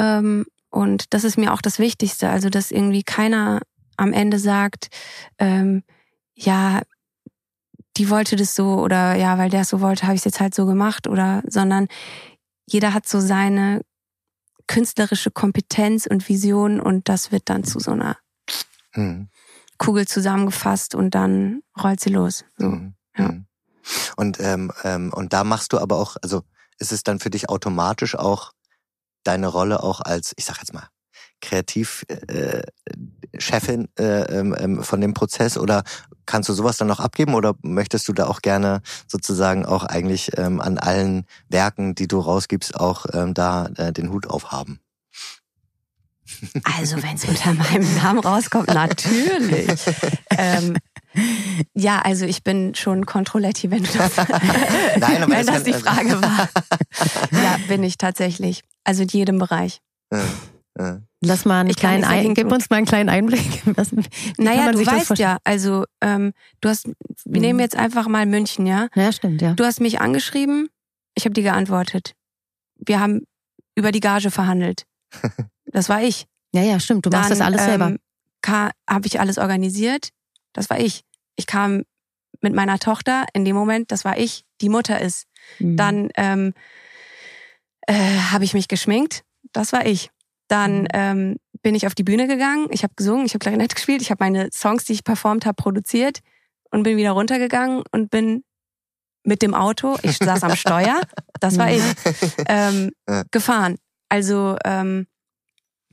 [0.00, 2.30] Ähm, und das ist mir auch das Wichtigste.
[2.30, 3.60] Also, dass irgendwie keiner
[3.96, 4.88] am Ende sagt,
[5.38, 5.82] ähm,
[6.34, 6.80] ja,
[7.96, 10.40] die wollte das so oder ja, weil der es so wollte, habe ich es jetzt
[10.40, 11.88] halt so gemacht oder, sondern
[12.66, 13.82] jeder hat so seine
[14.68, 18.16] künstlerische Kompetenz und Vision und das wird dann zu so einer
[18.92, 19.28] hm.
[19.76, 22.44] Kugel zusammengefasst und dann rollt sie los.
[22.56, 22.94] So, hm.
[23.18, 23.28] ja.
[23.28, 23.46] Hm.
[24.16, 26.42] Und ähm, ähm, und da machst du aber auch, also
[26.78, 28.52] ist es dann für dich automatisch auch
[29.24, 30.88] deine Rolle auch als, ich sag jetzt mal,
[31.40, 35.84] Kreativchefin äh, äh, ähm, ähm, von dem Prozess oder
[36.26, 40.36] kannst du sowas dann noch abgeben oder möchtest du da auch gerne sozusagen auch eigentlich
[40.38, 44.80] ähm, an allen Werken, die du rausgibst, auch ähm, da äh, den Hut aufhaben?
[46.64, 49.68] Also wenn es unter meinem Namen rauskommt, natürlich.
[50.30, 50.76] ähm,
[51.74, 54.16] ja, also ich bin schon Kontrolletti, wenn, du das,
[54.98, 56.48] Nein, wenn das die Frage war.
[57.42, 58.62] ja, bin ich tatsächlich.
[58.84, 59.80] Also in jedem Bereich.
[60.12, 60.24] Ja,
[60.78, 61.00] ja.
[61.22, 63.62] Lass mal einen ich kleinen Ein gib uns mal einen kleinen Einblick.
[63.76, 63.90] Was,
[64.38, 66.88] naja, du weißt ja, also ähm, du hast,
[67.26, 67.60] wir nehmen mhm.
[67.60, 68.88] jetzt einfach mal München, ja?
[68.94, 69.52] Ja, stimmt, ja.
[69.52, 70.68] Du hast mich angeschrieben,
[71.14, 72.14] ich habe dir geantwortet.
[72.78, 73.26] Wir haben
[73.74, 74.86] über die Gage verhandelt.
[75.72, 76.26] Das war ich.
[76.52, 77.06] Ja, ja, stimmt.
[77.06, 77.86] Du Dann, machst das alles selber.
[77.86, 77.98] Ähm,
[78.88, 80.10] habe ich alles organisiert.
[80.52, 81.02] Das war ich.
[81.36, 81.84] Ich kam
[82.40, 85.26] mit meiner Tochter in dem Moment, das war ich, die Mutter ist.
[85.58, 85.76] Mhm.
[85.76, 86.54] Dann ähm,
[87.86, 87.94] äh,
[88.32, 89.22] habe ich mich geschminkt.
[89.52, 90.10] Das war ich.
[90.48, 90.88] Dann mhm.
[90.92, 92.68] ähm, bin ich auf die Bühne gegangen.
[92.70, 95.54] Ich habe gesungen, ich habe Klarinette gespielt, ich habe meine Songs, die ich performt habe,
[95.54, 96.20] produziert
[96.70, 98.44] und bin wieder runtergegangen und bin
[99.22, 100.98] mit dem Auto, ich saß am Steuer,
[101.40, 101.82] das war ich,
[102.48, 102.90] ähm,
[103.30, 103.76] gefahren.
[104.08, 105.06] Also ähm,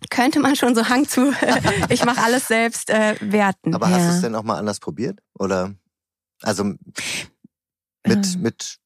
[0.09, 1.33] könnte man schon so Hang zu,
[1.89, 3.73] ich mache alles selbst äh, werten.
[3.73, 5.19] Aber hast du es denn auch mal anders probiert?
[5.37, 5.73] Oder
[6.41, 6.77] also mit,
[8.05, 8.41] ähm.
[8.41, 8.77] mit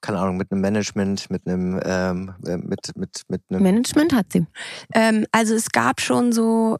[0.00, 3.62] keine Ahnung, mit einem Management, mit einem, ähm, äh, mit, mit, mit einem.
[3.62, 4.46] Management hat sie.
[4.94, 6.76] Ähm, also es gab schon so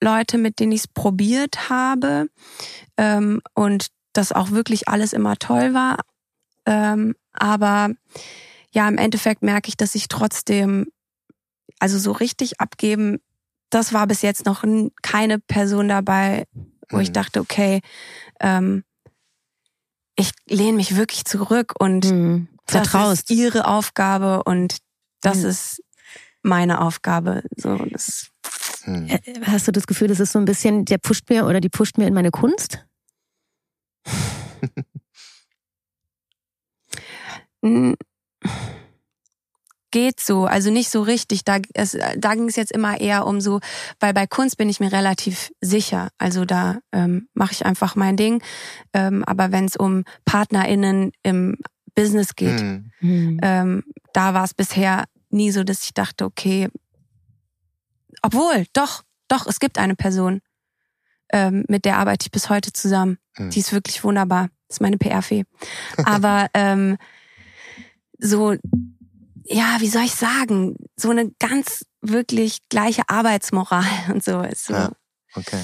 [0.00, 2.28] Leute, mit denen ich es probiert habe
[2.96, 5.98] ähm, und das auch wirklich alles immer toll war.
[6.66, 7.90] Ähm, aber
[8.70, 10.86] ja, im Endeffekt merke ich, dass ich trotzdem,
[11.78, 13.18] also so richtig abgeben,
[13.70, 14.64] das war bis jetzt noch
[15.02, 16.46] keine Person dabei,
[16.88, 17.02] wo mhm.
[17.02, 17.80] ich dachte, okay,
[18.40, 18.84] ähm,
[20.16, 22.48] ich lehne mich wirklich zurück und mhm.
[22.66, 23.24] Vertraust.
[23.24, 24.78] das ist ihre Aufgabe und
[25.20, 25.46] das mhm.
[25.46, 25.82] ist
[26.42, 27.42] meine Aufgabe.
[27.56, 28.30] So, das
[28.84, 29.08] mhm.
[29.42, 31.98] Hast du das Gefühl, das ist so ein bisschen, der pusht mir oder die pusht
[31.98, 32.86] mir in meine Kunst?
[39.94, 41.44] geht so, also nicht so richtig.
[41.44, 43.60] Da, es, da ging es jetzt immer eher um so,
[44.00, 46.08] weil bei Kunst bin ich mir relativ sicher.
[46.18, 48.42] Also da ähm, mache ich einfach mein Ding.
[48.92, 51.58] Ähm, aber wenn es um PartnerInnen im
[51.94, 52.60] Business geht,
[53.00, 53.38] mhm.
[53.40, 56.68] ähm, da war es bisher nie so, dass ich dachte, okay,
[58.20, 60.40] obwohl, doch, doch, es gibt eine Person,
[61.32, 63.18] ähm, mit der arbeite ich bis heute zusammen.
[63.38, 63.50] Mhm.
[63.50, 64.48] Die ist wirklich wunderbar.
[64.66, 65.44] Das ist meine PR-Fee.
[66.04, 66.96] Aber ähm,
[68.18, 68.56] so
[69.46, 74.74] ja, wie soll ich sagen, so eine ganz wirklich gleiche Arbeitsmoral und so ist so.
[74.74, 74.90] Ja,
[75.34, 75.60] okay.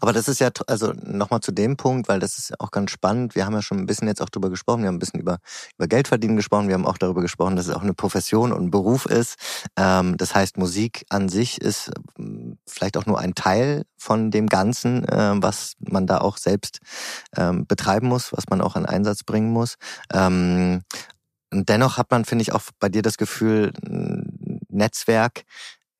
[0.00, 3.34] Aber das ist ja, also nochmal zu dem Punkt, weil das ist auch ganz spannend.
[3.34, 4.82] Wir haben ja schon ein bisschen jetzt auch drüber gesprochen.
[4.82, 5.38] Wir haben ein bisschen über,
[5.76, 6.68] über Geldverdienen gesprochen.
[6.68, 9.36] Wir haben auch darüber gesprochen, dass es auch eine Profession und ein Beruf ist.
[9.76, 14.48] Ähm, das heißt, Musik an sich ist hm, vielleicht auch nur ein Teil von dem
[14.48, 16.78] Ganzen, äh, was man da auch selbst
[17.36, 19.76] ähm, betreiben muss, was man auch an Einsatz bringen muss.
[20.12, 20.82] Ähm,
[21.54, 23.72] und dennoch hat man, finde ich, auch bei dir das Gefühl,
[24.68, 25.44] Netzwerk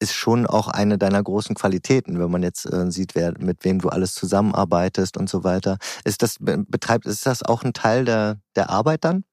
[0.01, 3.81] ist schon auch eine deiner großen Qualitäten, wenn man jetzt äh, sieht, wer, mit wem
[3.81, 5.79] du alles zusammenarbeitest und so weiter.
[6.05, 9.25] Ist das, betreibt, ist das auch ein Teil der, der Arbeit dann?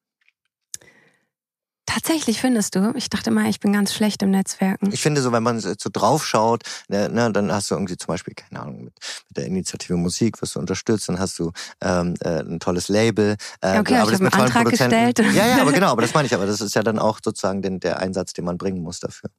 [1.86, 2.92] Tatsächlich findest du?
[2.96, 4.90] Ich dachte mal, ich bin ganz schlecht im Netzwerken.
[4.92, 8.06] Ich finde so, wenn man so drauf schaut, ne, ne, dann hast du irgendwie zum
[8.06, 8.94] Beispiel, keine Ahnung, mit,
[9.28, 13.36] mit der Initiative Musik, was du unterstützt, dann hast du ähm, äh, ein tolles Label.
[13.60, 15.18] Äh, okay, aber das mit einen Antrag gestellt.
[15.32, 17.62] Ja, ja, aber genau, aber das meine ich, aber das ist ja dann auch sozusagen
[17.62, 19.30] den, der Einsatz, den man bringen muss dafür.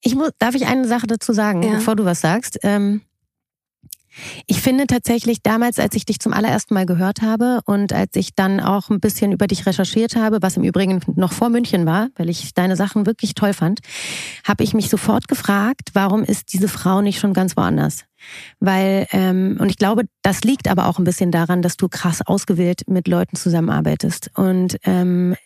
[0.00, 1.74] Ich muss, darf ich eine Sache dazu sagen, ja.
[1.74, 2.58] bevor du was sagst?
[2.62, 3.02] Ähm,
[4.46, 8.34] ich finde tatsächlich damals, als ich dich zum allerersten Mal gehört habe und als ich
[8.34, 12.08] dann auch ein bisschen über dich recherchiert habe, was im Übrigen noch vor München war,
[12.16, 13.80] weil ich deine Sachen wirklich toll fand,
[14.46, 18.04] habe ich mich sofort gefragt, warum ist diese Frau nicht schon ganz woanders?
[18.60, 22.20] Weil, ähm, und ich glaube, das liegt aber auch ein bisschen daran, dass du krass
[22.24, 24.30] ausgewählt mit Leuten zusammenarbeitest.
[24.34, 25.36] Und ähm,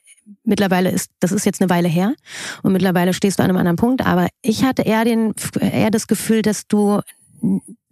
[0.45, 2.15] mittlerweile ist, das ist jetzt eine Weile her
[2.63, 6.07] und mittlerweile stehst du an einem anderen Punkt, aber ich hatte eher den, eher das
[6.07, 7.01] Gefühl, dass du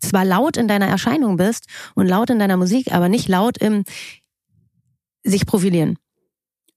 [0.01, 3.84] zwar laut in deiner Erscheinung bist und laut in deiner Musik, aber nicht laut im
[5.22, 5.98] sich profilieren.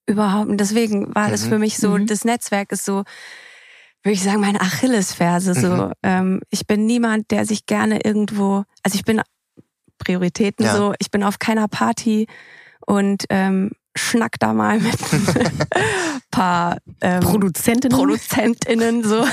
[0.06, 0.50] Überhaupt.
[0.50, 1.32] Und deswegen war mhm.
[1.32, 2.08] das für mich so, mhm.
[2.08, 3.04] das Netzwerk ist so,
[4.04, 5.54] würde ich sagen, meine Achillesferse.
[5.54, 5.92] So, mhm.
[6.04, 9.22] ähm, ich bin niemand, der sich gerne irgendwo, also ich bin
[9.98, 10.76] Prioritäten ja.
[10.76, 12.28] so, ich bin auf keiner Party
[12.86, 15.28] und ähm, schnack da mal mit ein
[16.32, 19.26] paar ähm, Produzentinnen, Produzentinnen so,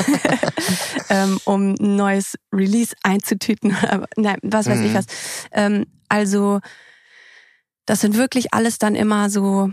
[1.08, 3.76] ähm, um ein neues Release einzutüten.
[4.16, 4.86] Nein, was weiß mhm.
[4.86, 5.06] ich was.
[5.52, 6.60] Ähm, also
[7.86, 9.72] das sind wirklich alles dann immer so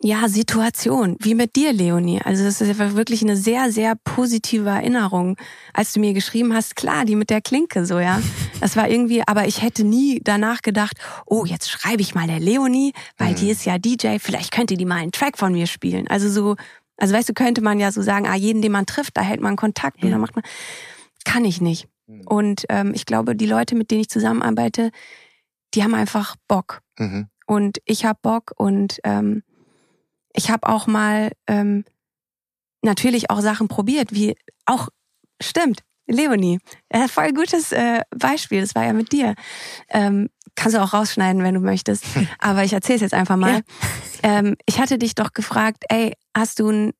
[0.00, 2.20] ja, Situation, wie mit dir, Leonie.
[2.22, 5.36] Also das ist wirklich eine sehr, sehr positive Erinnerung,
[5.72, 8.20] als du mir geschrieben hast, klar, die mit der Klinke so, ja.
[8.60, 12.40] Das war irgendwie, aber ich hätte nie danach gedacht, oh, jetzt schreibe ich mal der
[12.40, 13.36] Leonie, weil mhm.
[13.36, 16.08] die ist ja DJ, vielleicht könnte die mal einen Track von mir spielen.
[16.08, 16.56] Also so,
[16.96, 19.40] also weißt du, könnte man ja so sagen, ah, jeden, den man trifft, da hält
[19.40, 20.06] man Kontakt ja.
[20.06, 20.44] und dann macht man,
[21.24, 21.88] kann ich nicht.
[22.06, 22.22] Mhm.
[22.26, 24.90] Und ähm, ich glaube, die Leute, mit denen ich zusammenarbeite,
[25.74, 26.82] die haben einfach Bock.
[26.98, 27.28] Mhm.
[27.46, 29.42] Und ich habe Bock und ähm,
[30.36, 31.84] ich habe auch mal ähm,
[32.82, 34.88] natürlich auch Sachen probiert, wie auch
[35.42, 35.82] stimmt.
[36.08, 38.60] Leonie, äh, voll gutes äh, Beispiel.
[38.60, 39.34] Das war ja mit dir.
[39.88, 42.04] Ähm, kannst du auch rausschneiden, wenn du möchtest.
[42.38, 43.62] Aber ich erzähle es jetzt einfach mal.
[44.22, 44.38] Ja.
[44.38, 46.92] Ähm, ich hatte dich doch gefragt, ey, hast du ein,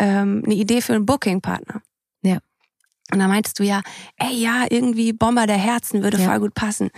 [0.00, 1.80] ähm, eine Idee für einen Booking-Partner?
[2.22, 2.38] Ja.
[3.12, 3.82] Und da meintest du ja,
[4.16, 6.28] ey, ja, irgendwie Bomber der Herzen würde ja.
[6.28, 6.90] voll gut passen.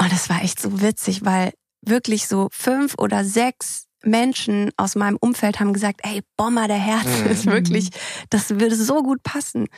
[0.00, 5.16] Und das war echt so witzig, weil wirklich so fünf oder sechs Menschen aus meinem
[5.16, 7.30] Umfeld haben gesagt, ey, Bomber der Herzen mhm.
[7.30, 7.90] ist wirklich,
[8.30, 9.68] das würde so gut passen.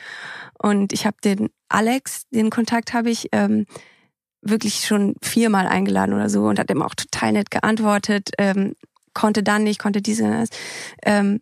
[0.57, 3.65] Und ich habe den Alex, den Kontakt habe ich ähm,
[4.41, 8.75] wirklich schon viermal eingeladen oder so und hat ihm auch total nett geantwortet, ähm,
[9.13, 10.45] konnte dann nicht, konnte diese.
[11.03, 11.41] Ähm,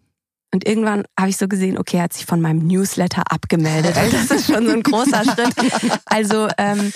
[0.54, 3.96] und irgendwann habe ich so gesehen, okay, er hat sich von meinem Newsletter abgemeldet.
[3.96, 6.00] das ist schon so ein großer Schritt.
[6.06, 6.94] Also ähm,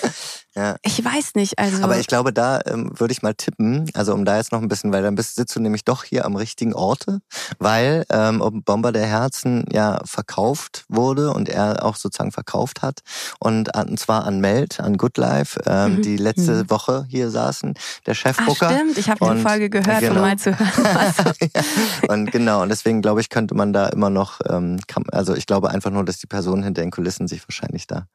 [0.54, 0.76] ja.
[0.82, 1.58] Ich weiß nicht.
[1.58, 4.60] Also Aber ich glaube, da ähm, würde ich mal tippen, also um da jetzt noch
[4.60, 7.20] ein bisschen, weil dann bist, sitzt du nämlich doch hier am richtigen Orte,
[7.58, 13.00] weil ähm, Bomber der Herzen ja verkauft wurde und er auch sozusagen verkauft hat.
[13.38, 16.02] Und, an, und zwar an Meld, an Good Life, ähm, mhm.
[16.02, 16.70] die letzte mhm.
[16.70, 17.74] Woche hier saßen,
[18.06, 18.68] der Chefbooker.
[18.68, 20.14] Ach, stimmt, ich habe die Folge gehört, genau.
[20.14, 21.34] um mal zu hören.
[21.54, 21.62] ja.
[22.08, 25.46] Und genau, und deswegen glaube ich, könnte man da immer noch, ähm, kann, also ich
[25.46, 28.06] glaube einfach nur, dass die Personen hinter den Kulissen sich wahrscheinlich da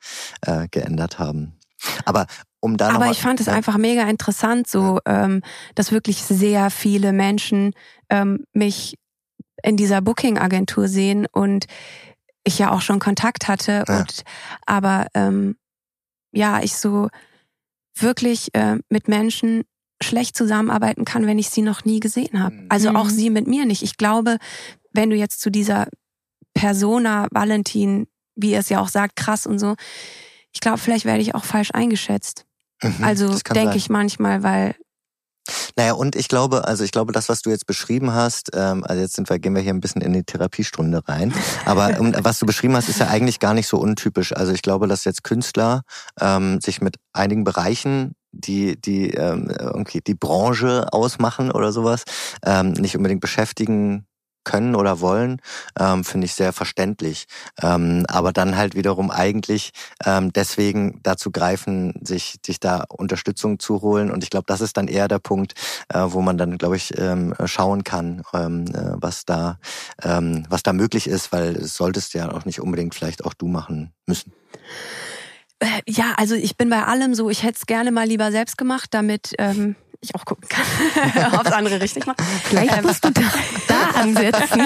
[0.41, 1.53] äh, geändert haben.
[2.05, 2.27] Aber
[2.59, 5.41] um da Aber ich fand es einfach mega interessant, so ähm,
[5.75, 7.73] dass wirklich sehr viele Menschen
[8.09, 8.97] ähm, mich
[9.63, 11.65] in dieser Booking-Agentur sehen und
[12.43, 13.99] ich ja auch schon Kontakt hatte ja.
[13.99, 14.23] und
[14.65, 15.55] aber ähm,
[16.31, 17.09] ja, ich so
[17.95, 19.63] wirklich äh, mit Menschen
[20.01, 22.55] schlecht zusammenarbeiten kann, wenn ich sie noch nie gesehen habe.
[22.55, 22.65] Mhm.
[22.69, 23.09] Also auch mhm.
[23.09, 23.83] sie mit mir nicht.
[23.83, 24.37] Ich glaube,
[24.91, 25.87] wenn du jetzt zu dieser
[26.53, 29.75] Persona Valentin, wie er es ja auch sagt, krass und so,
[30.53, 32.45] ich glaube, vielleicht werde ich auch falsch eingeschätzt.
[32.81, 34.75] Mhm, also denke ich manchmal, weil
[35.75, 39.01] naja, und ich glaube, also ich glaube, das, was du jetzt beschrieben hast, ähm, also
[39.01, 41.33] jetzt sind wir, gehen wir hier ein bisschen in die Therapiestunde rein.
[41.65, 44.33] Aber um, was du beschrieben hast, ist ja eigentlich gar nicht so untypisch.
[44.33, 45.81] Also ich glaube, dass jetzt Künstler
[46.21, 52.03] ähm, sich mit einigen Bereichen die die ähm, irgendwie die Branche ausmachen oder sowas
[52.43, 54.07] ähm, nicht unbedingt beschäftigen
[54.43, 55.41] können oder wollen,
[55.79, 57.25] ähm, finde ich sehr verständlich.
[57.61, 59.71] Ähm, aber dann halt wiederum eigentlich
[60.05, 64.11] ähm, deswegen dazu greifen, sich, sich da Unterstützung zu holen.
[64.11, 65.53] Und ich glaube, das ist dann eher der Punkt,
[65.89, 69.59] äh, wo man dann, glaube ich, ähm, schauen kann, ähm, äh, was da,
[70.01, 73.47] ähm, was da möglich ist, weil es solltest ja auch nicht unbedingt vielleicht auch du
[73.47, 74.33] machen müssen.
[75.59, 78.57] Äh, ja, also ich bin bei allem so, ich hätte es gerne mal lieber selbst
[78.57, 82.17] gemacht, damit ähm, ich auch gucken kann, ob es andere richtig machen.
[82.43, 83.21] Vielleicht ähm, musst du da,
[83.67, 84.61] da ansetzen.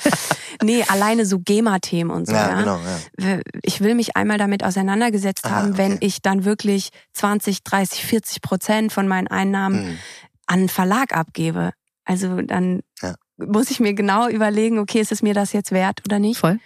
[0.62, 2.32] nee, alleine so GEMA-Themen und so.
[2.34, 2.60] Ja, ja.
[2.60, 2.80] Genau,
[3.18, 3.40] ja.
[3.62, 5.78] Ich will mich einmal damit auseinandergesetzt Aha, haben, okay.
[5.78, 9.98] wenn ich dann wirklich 20, 30, 40 Prozent von meinen Einnahmen hm.
[10.46, 11.72] an einen Verlag abgebe.
[12.04, 13.14] Also dann Ja.
[13.36, 16.38] muss ich mir genau überlegen, okay, ist es mir das jetzt wert oder nicht?
[16.38, 16.60] Voll.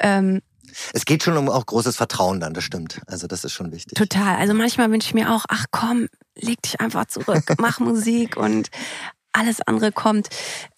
[0.00, 0.40] Ähm,
[0.92, 3.00] Es geht schon um auch großes Vertrauen dann, das stimmt.
[3.06, 3.96] Also das ist schon wichtig.
[3.96, 4.36] total.
[4.36, 8.68] Also manchmal wünsche ich mir auch, ach komm, leg dich einfach zurück, mach Musik und
[9.32, 10.28] alles andere kommt,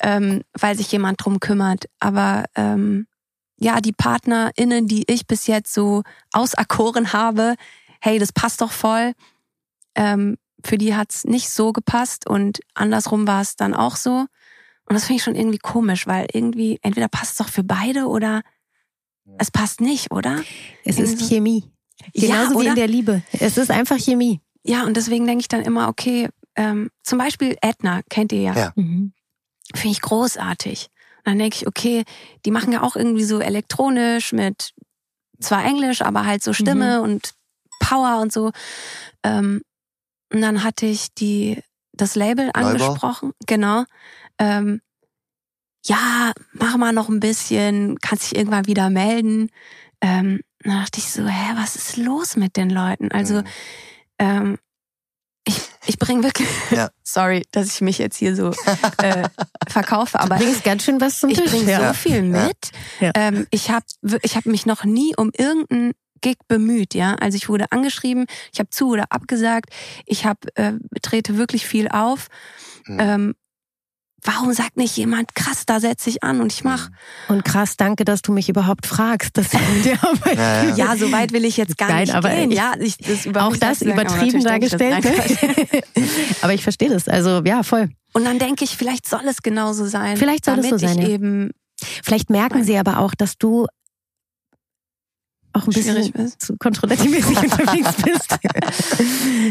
[0.01, 1.87] ähm, weil sich jemand drum kümmert.
[1.99, 3.07] Aber ähm,
[3.57, 7.55] ja, die PartnerInnen, die ich bis jetzt so auserkoren habe,
[8.01, 9.13] hey, das passt doch voll.
[9.95, 14.27] Ähm, für die hat's nicht so gepasst und andersrum war es dann auch so.
[14.87, 18.07] Und das finde ich schon irgendwie komisch, weil irgendwie entweder passt es doch für beide
[18.07, 18.43] oder
[19.39, 20.43] es passt nicht, oder?
[20.85, 21.65] Es Irgendwie ist so- Chemie.
[22.13, 23.23] Ja, Genauso wie in der Liebe.
[23.33, 24.41] Es ist einfach Chemie.
[24.65, 28.55] Ja, und deswegen denke ich dann immer, okay, ähm, zum Beispiel Edna, kennt ihr ja,
[28.55, 28.73] Ja.
[28.77, 29.13] Mhm.
[29.75, 30.89] finde ich großartig.
[31.19, 32.05] Und dann denke ich, okay,
[32.45, 34.73] die machen ja auch irgendwie so elektronisch mit
[35.41, 37.35] zwar Englisch, aber halt so Stimme und
[37.81, 38.53] Power und so.
[39.23, 39.63] Ähm,
[40.33, 41.61] und dann hatte ich die
[41.93, 42.59] das Label Neubau?
[42.69, 43.85] angesprochen, genau.
[44.39, 44.81] Ähm,
[45.87, 49.51] ja, mach mal noch ein bisschen, kannst dich irgendwann wieder melden.
[50.01, 53.11] Ähm, dann dachte ich so, hä, was ist los mit den Leuten?
[53.13, 53.45] Also Mhm.
[54.19, 54.59] ähm,
[55.47, 56.89] ich, ich bringe wirklich, Ja.
[57.03, 58.53] sorry, dass ich mich jetzt hier so
[58.99, 59.29] äh,
[59.69, 61.51] verkaufe, aber Du bringst ganz schön was zum ich Tisch.
[61.51, 61.89] bringe ja.
[61.89, 62.57] so viel mit.
[63.01, 63.11] Ja.
[63.15, 63.85] Ähm, ich habe
[64.23, 67.17] ich hab mich noch nie um irgendeinen Gig bemüht, ja.
[67.17, 68.25] Also ich wurde angeschrieben,
[68.55, 69.69] ich habe zu oder abgesagt,
[70.07, 70.73] ich habe äh,
[71.03, 72.29] trete wirklich viel auf.
[72.87, 72.99] Mhm.
[73.01, 73.35] Ähm,
[74.25, 76.89] warum sagt nicht jemand, krass, da setze ich an und ich mach.
[77.29, 80.37] Und krass, danke, dass du mich überhaupt fragst, dass ich mit dir arbeite.
[80.41, 80.75] Ja, ja.
[80.77, 82.51] Ja, so weit will ich jetzt gar Nein, nicht aber gehen.
[82.51, 85.05] ich- Ja, ich, das über Auch das übertrieben dargestellt.
[85.05, 85.13] Ne?
[86.43, 87.07] aber ich verstehe das.
[87.09, 87.91] Also ja, voll.
[88.15, 90.17] Und dann denke ich, vielleicht soll es genauso sein.
[90.17, 91.15] Vielleicht soll es so sein, ich ja.
[91.15, 91.51] eben
[92.03, 93.67] Vielleicht merken sie aber auch, dass du
[95.53, 98.39] auch ein bisschen zu kontrolletti-mäßig unterwegs bist.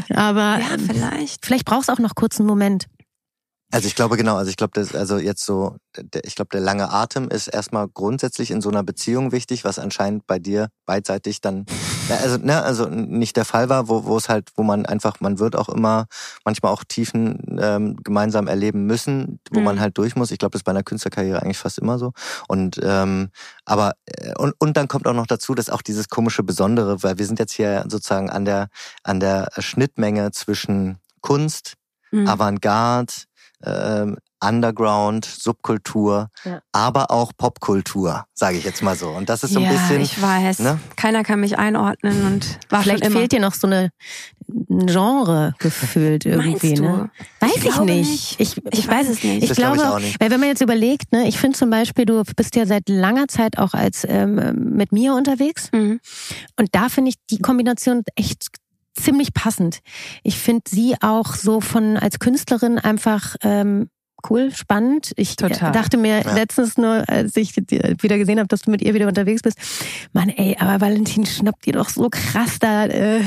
[0.10, 1.46] aber Ja, vielleicht.
[1.46, 2.88] vielleicht brauchst du auch noch kurz einen Moment.
[3.74, 6.62] Also ich glaube genau, also ich glaube, das also jetzt so, der, ich glaube, der
[6.62, 11.42] lange Atem ist erstmal grundsätzlich in so einer Beziehung wichtig, was anscheinend bei dir beidseitig
[11.42, 11.66] dann,
[12.08, 15.22] ja, also ne, also nicht der Fall war, wo wo es halt, wo man einfach,
[15.22, 16.06] man wird auch immer
[16.46, 19.66] manchmal auch Tiefen ähm, gemeinsam erleben müssen, wo Mhm.
[19.66, 20.30] man halt durch muss.
[20.30, 22.12] Ich glaube, das ist bei einer Künstlerkarriere eigentlich fast immer so.
[22.48, 23.32] Und ähm,
[23.66, 27.18] aber äh, und und dann kommt auch noch dazu, dass auch dieses komische Besondere, weil
[27.18, 28.68] wir sind jetzt hier sozusagen an der
[29.02, 31.74] an der Schnittmenge zwischen Kunst
[32.12, 32.28] Mhm.
[32.28, 33.12] Avantgarde,
[33.66, 36.60] ähm, Underground, Subkultur, Ja.
[36.74, 39.10] aber auch Popkultur, sage ich jetzt mal so.
[39.10, 40.02] Und das ist so ein ja, bisschen.
[40.02, 40.60] ich weiß.
[40.60, 40.80] ne?
[40.98, 43.90] Keiner kann mich einordnen und war Vielleicht fehlt dir noch so eine
[44.70, 46.74] ein Genre gefühlt irgendwie.
[46.74, 47.10] Ne?
[47.40, 48.38] Weiß ich, glaube nicht.
[48.40, 48.40] nicht.
[48.40, 49.44] Ich, Ich weiß es nicht.
[49.44, 50.20] Ich Das glaube glaube, ich auch nicht.
[50.20, 53.28] weil wenn man jetzt überlegt, ne, ich finde zum Beispiel, du bist ja seit langer
[53.30, 55.70] Zeit auch als ähm, mit mir unterwegs.
[55.72, 56.02] Mhm.
[56.60, 58.48] Und da finde ich die Kombination echt
[58.94, 59.80] ziemlich passend.
[60.24, 63.90] Ich finde sie auch so von als Künstlerin einfach ähm,
[64.30, 65.12] cool, spannend.
[65.18, 65.70] Ich Total.
[65.70, 66.34] äh, dachte mir Ja.
[66.34, 69.58] letztens nur, als ich wieder gesehen habe, dass du mit ihr wieder unterwegs bist,
[70.14, 73.20] Mann, ey, aber Valentin schnappt ihr doch so krass da äh,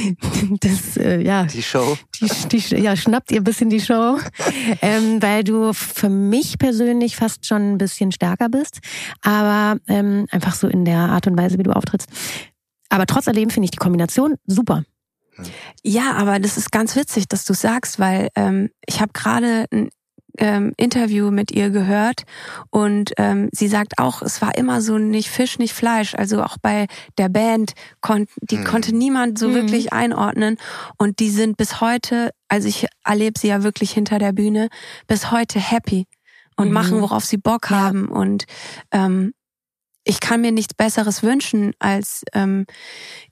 [0.60, 1.98] das äh, ja Die Show.
[2.18, 4.18] die, die, ja, schnappt ihr ein bisschen die Show,
[4.82, 8.78] ähm, weil du für mich persönlich fast schon ein bisschen stärker bist,
[9.20, 12.08] aber ähm, einfach so in der Art und Weise, wie du auftrittst.
[12.88, 14.82] Aber trotz alledem finde ich die Kombination super.
[15.82, 19.90] Ja, aber das ist ganz witzig, dass du sagst, weil ähm, ich habe gerade ein
[20.40, 22.22] ähm, Interview mit ihr gehört
[22.70, 26.14] und ähm, sie sagt auch, es war immer so nicht Fisch, nicht Fleisch.
[26.14, 26.86] Also auch bei
[27.18, 28.64] der Band kon die Mhm.
[28.64, 29.54] konnte niemand so Mhm.
[29.54, 30.56] wirklich einordnen
[30.96, 34.68] und die sind bis heute, also ich erlebe sie ja wirklich hinter der Bühne,
[35.08, 36.06] bis heute happy
[36.56, 36.74] und Mhm.
[36.74, 37.78] machen, worauf sie Bock Ja.
[37.80, 38.44] haben und
[38.92, 39.32] ähm,
[40.08, 42.64] ich kann mir nichts Besseres wünschen, als ähm,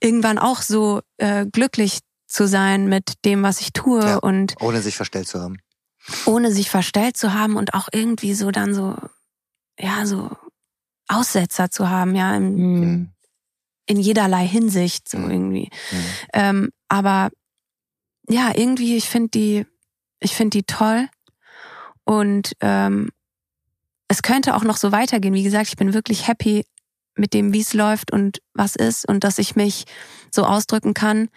[0.00, 4.16] irgendwann auch so äh, glücklich zu sein mit dem, was ich tue Ja.
[4.18, 5.56] und Ohne sich verstellt zu haben.
[6.26, 8.96] ohne sich verstellt zu haben und auch irgendwie so dann so,
[9.78, 10.30] ja, so
[11.08, 13.10] Aussetzer zu haben, ja, in, Mhm.
[13.86, 15.30] in jederlei Hinsicht, so Mhm.
[15.30, 15.70] irgendwie.
[15.92, 16.04] Mhm.
[16.34, 17.30] Ähm, aber
[18.28, 19.66] ja, irgendwie, ich finde die,
[20.20, 21.08] ich finde die toll
[22.04, 23.10] und ähm,
[24.08, 25.34] es könnte auch noch so weitergehen.
[25.34, 26.64] Wie gesagt, ich bin wirklich happy
[27.16, 29.84] mit dem, wie es läuft und was ist und dass ich mich
[30.30, 31.28] so ausdrücken kann,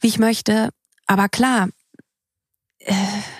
[0.00, 0.70] wie ich möchte.
[1.06, 1.68] Aber klar,
[2.80, 2.94] äh,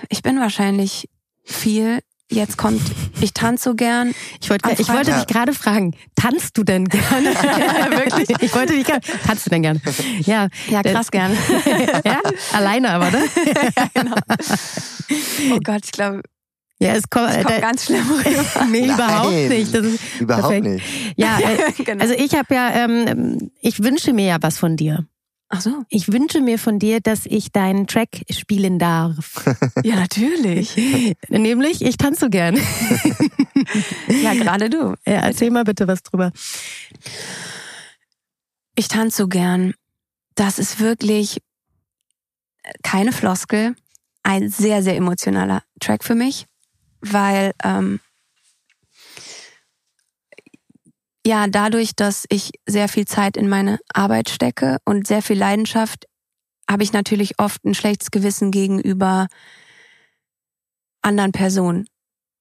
[0.08, 1.08] ich bin wahrscheinlich
[1.44, 2.00] viel.
[2.30, 2.82] Jetzt kommt,
[3.22, 4.14] ich tanze so gern.
[4.42, 7.30] Ich wollte, ich wollte dich gerade fragen, tanzt du denn gerne?
[7.34, 8.28] Wirklich?
[8.42, 9.80] Ich wollte dich gerne, tanzt du denn gern?
[10.20, 10.48] Ja.
[10.68, 11.32] Ja, krass gern.
[12.04, 12.20] ja,
[12.52, 13.24] alleine aber, ne?
[13.94, 14.14] genau.
[15.52, 16.20] Oh Gott, ich glaube,
[16.80, 18.66] Ja, es kommt, es kommt äh, ganz schlimm rüber.
[18.70, 18.94] nee, Nein.
[18.94, 19.74] überhaupt nicht.
[19.74, 20.66] Das ist, Überhaupt Perfekt.
[20.66, 20.84] nicht.
[21.16, 22.02] ja, äh, genau.
[22.02, 25.06] Also ich habe ja, ähm, ich wünsche mir ja was von dir.
[25.50, 25.70] Ach so.
[25.88, 29.44] Ich wünsche mir von dir, dass ich deinen Track spielen darf.
[29.82, 30.76] Ja, natürlich.
[31.28, 32.58] Nämlich, ich tanze so gern.
[34.22, 34.94] ja, gerade du.
[35.06, 36.32] Ja, erzähl mal bitte was drüber.
[38.76, 39.72] Ich tanze so gern.
[40.34, 41.38] Das ist wirklich
[42.82, 43.74] keine Floskel.
[44.22, 46.46] Ein sehr, sehr emotionaler Track für mich,
[47.00, 48.00] weil ähm,
[51.28, 56.06] ja, dadurch, dass ich sehr viel Zeit in meine Arbeit stecke und sehr viel Leidenschaft,
[56.70, 59.26] habe ich natürlich oft ein schlechtes Gewissen gegenüber
[61.02, 61.86] anderen Personen.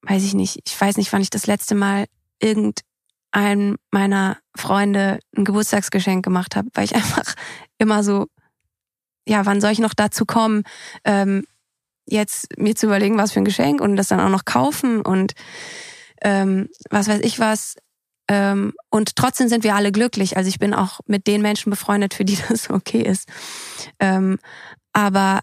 [0.03, 0.59] Weiß ich nicht.
[0.65, 2.05] Ich weiß nicht, wann ich das letzte Mal
[2.39, 7.35] irgendeinem meiner Freunde ein Geburtstagsgeschenk gemacht habe, weil ich einfach
[7.77, 8.27] immer so,
[9.27, 10.63] ja, wann soll ich noch dazu kommen,
[11.03, 11.45] ähm,
[12.07, 15.33] jetzt mir zu überlegen, was für ein Geschenk und das dann auch noch kaufen und
[16.21, 17.75] ähm, was weiß ich was.
[18.29, 20.37] Ähm, und trotzdem sind wir alle glücklich.
[20.37, 23.29] Also ich bin auch mit den Menschen befreundet, für die das okay ist.
[23.99, 24.39] Ähm,
[24.93, 25.41] aber,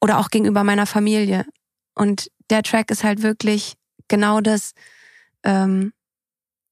[0.00, 1.44] oder auch gegenüber meiner Familie.
[1.94, 3.74] Und der Track ist halt wirklich
[4.08, 4.72] genau das,
[5.44, 5.92] ähm,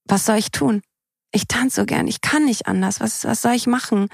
[0.05, 0.81] was soll ich tun?
[1.31, 2.99] Ich tanze so gern, ich kann nicht anders.
[2.99, 4.09] Was, was soll ich machen?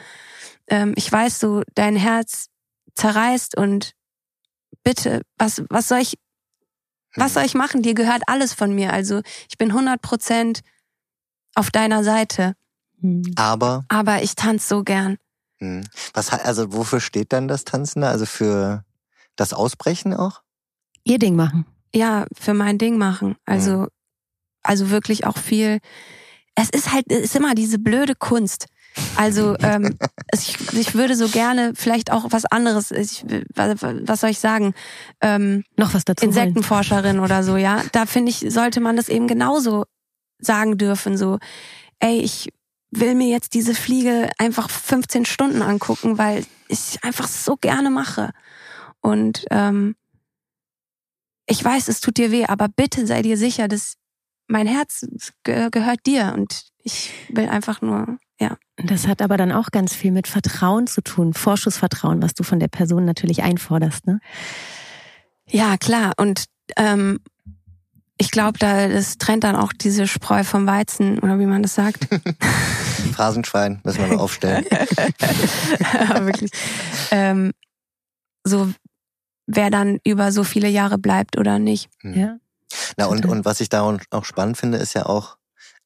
[0.67, 2.47] Ähm, ich weiß, so dein Herz
[2.95, 3.93] zerreißt und
[4.87, 6.17] bitte, was, was soll ich,
[7.15, 7.81] was soll ich machen?
[7.81, 8.93] Dir gehört alles von mir.
[8.93, 10.61] Also ich bin 100 Prozent
[11.55, 12.53] auf deiner Seite.
[13.01, 13.23] Hm.
[13.35, 13.83] Aber.
[13.89, 15.17] Aber ich tanze so gern.
[15.57, 15.83] Hm.
[16.13, 18.11] Was also wofür steht dann das Tanzen da?
[18.11, 18.85] Also für
[19.35, 20.41] das Ausbrechen auch?
[21.03, 21.65] Ihr Ding machen.
[21.93, 23.35] Ja, für mein Ding machen.
[23.45, 23.87] Also, mhm.
[24.63, 25.79] also wirklich auch viel.
[26.55, 28.67] Es ist halt, es ist immer diese blöde Kunst.
[29.15, 29.97] Also ähm,
[30.33, 32.91] ich, ich würde so gerne vielleicht auch was anderes.
[32.91, 34.73] Ich, was, soll ich sagen?
[35.21, 36.25] Ähm, Noch was dazu.
[36.25, 37.83] Insektenforscherin oder so, ja.
[37.91, 39.85] Da finde ich, sollte man das eben genauso
[40.39, 41.39] sagen dürfen, so,
[41.99, 42.49] ey, ich
[42.91, 48.31] will mir jetzt diese Fliege einfach 15 Stunden angucken, weil ich einfach so gerne mache.
[49.01, 49.95] Und ähm,
[51.47, 53.95] ich weiß, es tut dir weh, aber bitte sei dir sicher, dass
[54.47, 55.05] mein Herz
[55.43, 58.57] ge gehört dir und ich will einfach nur, ja.
[58.77, 62.59] Das hat aber dann auch ganz viel mit Vertrauen zu tun, Vorschussvertrauen, was du von
[62.59, 64.19] der Person natürlich einforderst, ne?
[65.49, 66.13] Ja, klar.
[66.17, 66.45] Und
[66.75, 67.19] ähm,
[68.17, 71.75] ich glaube, da das trennt dann auch diese Spreu vom Weizen oder wie man das
[71.75, 72.07] sagt.
[73.13, 74.65] Phrasenschwein müssen wir noch aufstellen.
[74.69, 76.51] ja, wirklich.
[77.11, 77.51] Ähm,
[78.43, 78.71] so
[79.47, 81.89] wer dann über so viele Jahre bleibt oder nicht.
[82.01, 82.13] Hm.
[82.13, 82.37] Ja.
[82.97, 85.37] Na und und was ich da auch spannend finde, ist ja auch,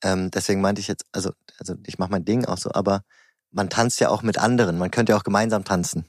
[0.03, 3.03] ähm, deswegen meinte ich jetzt, also also ich mache mein Ding auch so, aber
[3.51, 4.77] man tanzt ja auch mit anderen.
[4.77, 6.05] Man könnte ja auch gemeinsam tanzen.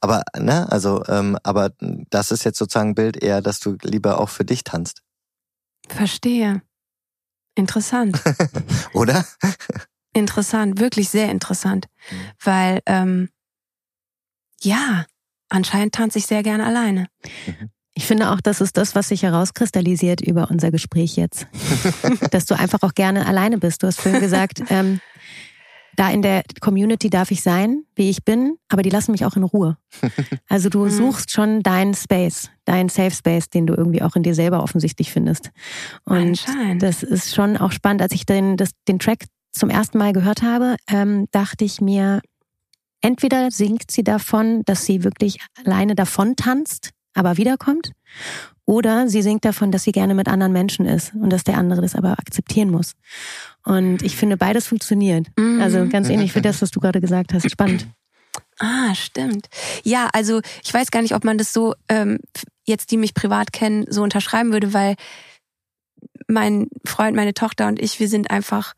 [0.00, 1.70] Aber ne, also ähm, aber
[2.10, 5.02] das ist jetzt sozusagen ein Bild eher, dass du lieber auch für dich tanzt.
[5.88, 6.62] Verstehe.
[7.54, 8.20] Interessant.
[8.92, 9.24] Oder?
[10.12, 11.88] interessant, wirklich sehr interessant.
[12.10, 12.16] Mhm.
[12.42, 13.28] Weil, ähm,
[14.60, 15.06] ja,
[15.48, 17.08] anscheinend tanze ich sehr gerne alleine.
[17.46, 17.70] Mhm.
[17.96, 21.46] Ich finde auch, das ist das, was sich herauskristallisiert über unser Gespräch jetzt.
[22.30, 23.82] Dass du einfach auch gerne alleine bist.
[23.82, 25.00] Du hast vorhin gesagt, ähm,
[25.96, 29.34] da in der Community darf ich sein, wie ich bin, aber die lassen mich auch
[29.34, 29.78] in Ruhe.
[30.46, 30.90] Also du mhm.
[30.90, 35.10] suchst schon deinen Space, deinen Safe Space, den du irgendwie auch in dir selber offensichtlich
[35.10, 35.50] findest.
[36.04, 36.44] Und
[36.78, 38.02] das ist schon auch spannend.
[38.02, 42.20] Als ich den, das, den Track zum ersten Mal gehört habe, ähm, dachte ich mir,
[43.00, 47.92] entweder singt sie davon, dass sie wirklich alleine davon tanzt, aber wiederkommt,
[48.64, 51.82] oder sie singt davon, dass sie gerne mit anderen Menschen ist und dass der andere
[51.82, 52.94] das aber akzeptieren muss.
[53.64, 55.28] Und ich finde, beides funktioniert.
[55.36, 55.60] Mhm.
[55.60, 57.48] Also ganz ähnlich wie das, was du gerade gesagt hast.
[57.50, 57.86] Spannend.
[58.58, 59.48] Ah, stimmt.
[59.84, 62.18] Ja, also ich weiß gar nicht, ob man das so ähm,
[62.64, 64.96] jetzt, die mich privat kennen, so unterschreiben würde, weil
[66.26, 68.74] mein Freund, meine Tochter und ich, wir sind einfach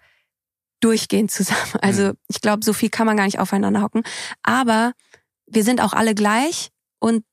[0.80, 1.78] durchgehend zusammen.
[1.80, 2.14] Also mhm.
[2.28, 4.02] ich glaube, so viel kann man gar nicht aufeinander hocken.
[4.42, 4.92] Aber
[5.46, 7.24] wir sind auch alle gleich und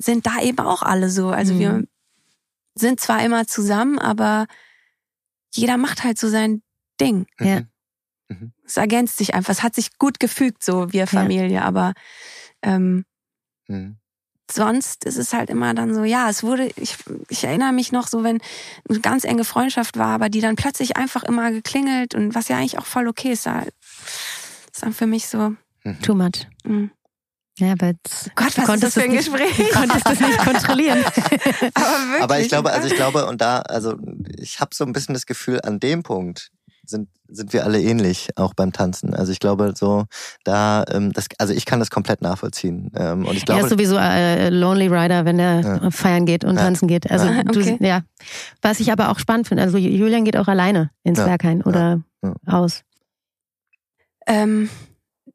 [0.00, 1.28] sind da eben auch alle so.
[1.28, 1.58] Also mhm.
[1.58, 1.84] wir
[2.74, 4.46] sind zwar immer zusammen, aber
[5.52, 6.62] jeder macht halt so sein
[7.00, 7.26] Ding.
[7.38, 7.46] Mhm.
[7.46, 7.60] Ja.
[8.28, 8.52] Mhm.
[8.64, 9.52] Es ergänzt sich einfach.
[9.52, 11.62] Es hat sich gut gefügt, so wir Familie, ja.
[11.62, 11.92] aber
[12.62, 13.04] ähm,
[13.68, 13.98] mhm.
[14.50, 16.96] sonst ist es halt immer dann so, ja, es wurde, ich,
[17.28, 18.40] ich erinnere mich noch so, wenn
[18.88, 22.56] eine ganz enge Freundschaft war, aber die dann plötzlich einfach immer geklingelt und was ja
[22.56, 25.54] eigentlich auch voll okay ist, da ist dann für mich so.
[25.84, 26.02] Mhm.
[26.02, 26.46] Too much.
[26.64, 26.90] Mhm.
[27.58, 29.56] Ja, aber jetzt Gott, was ist das für ein Gespräch?
[29.56, 30.98] Du konntest das nicht kontrollieren.
[31.04, 33.96] aber, wirklich, aber ich glaube, also ich glaube, und da, also
[34.38, 36.50] ich habe so ein bisschen das Gefühl, an dem Punkt
[36.86, 39.14] sind sind wir alle ähnlich, auch beim Tanzen.
[39.14, 40.04] Also ich glaube, so
[40.44, 42.90] da, ähm, das, also ich kann das komplett nachvollziehen.
[42.96, 45.90] Ähm, und ich glaube, er ist sowieso äh, Lonely Rider, wenn er ja.
[45.90, 46.62] feiern geht und ja.
[46.62, 47.10] tanzen geht.
[47.10, 47.78] Also okay.
[47.78, 48.02] du, ja,
[48.62, 49.62] was ich aber auch spannend finde.
[49.62, 51.26] Also Julian geht auch alleine ins ja.
[51.26, 52.02] Berghain oder
[52.46, 52.82] aus.
[54.26, 54.68] Ähm,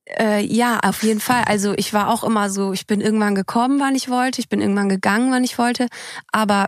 [0.07, 1.43] Äh, ja, auf jeden Fall.
[1.45, 4.61] Also ich war auch immer so, ich bin irgendwann gekommen, wann ich wollte, ich bin
[4.61, 5.87] irgendwann gegangen, wann ich wollte.
[6.31, 6.67] Aber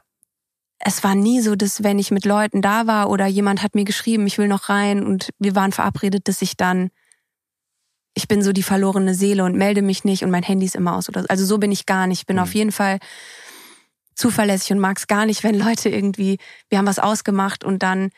[0.80, 3.86] es war nie so, dass wenn ich mit Leuten da war oder jemand hat mir
[3.86, 6.90] geschrieben, ich will noch rein und wir waren verabredet, dass ich dann,
[8.16, 10.96] ich bin so die verlorene Seele und melde mich nicht und mein Handy ist immer
[10.96, 11.28] aus oder so.
[11.28, 12.22] Also so bin ich gar nicht.
[12.22, 12.42] Ich bin Mhm.
[12.44, 12.98] auf jeden Fall
[14.16, 18.10] zuverlässig und mag es gar nicht, wenn Leute irgendwie, wir haben was ausgemacht und dann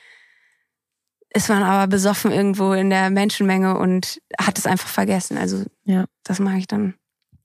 [1.34, 5.38] ist man aber besoffen irgendwo in der Menschenmenge und hat es einfach vergessen.
[5.38, 6.06] Also Ja.
[6.24, 6.96] das mache ich dann.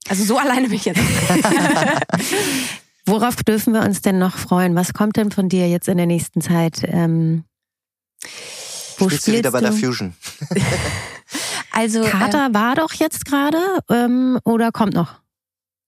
[0.07, 0.99] Also so alleine bin ich jetzt.
[3.05, 4.75] Worauf dürfen wir uns denn noch freuen?
[4.75, 6.81] Was kommt denn von dir jetzt in der nächsten Zeit?
[6.83, 7.43] Ähm,
[8.97, 10.13] wo Spielst du wieder bei der Fusion?
[11.71, 13.57] Also Kater war doch jetzt gerade
[13.89, 15.15] ähm, oder kommt noch?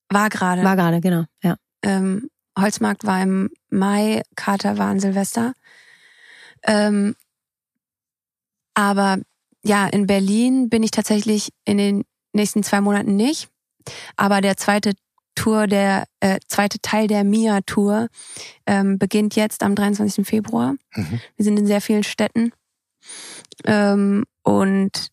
[0.09, 0.61] war gerade.
[0.63, 1.23] War gerade, genau.
[1.41, 1.55] Ja.
[1.81, 2.29] ähm,
[2.59, 5.53] Holzmarkt war im Mai, Kater war an Silvester.
[6.63, 7.15] Ähm,
[8.77, 9.17] aber
[9.63, 13.49] ja, in Berlin bin ich tatsächlich in den nächsten zwei Monaten nicht.
[14.17, 14.93] Aber der zweite
[15.33, 18.07] Tour, der äh, zweite Teil der Mia Tour
[18.67, 20.27] ähm, beginnt jetzt am 23.
[20.27, 20.75] Februar.
[20.93, 21.19] Mhm.
[21.35, 22.51] Wir sind in sehr vielen Städten.
[23.65, 25.07] Ähm, und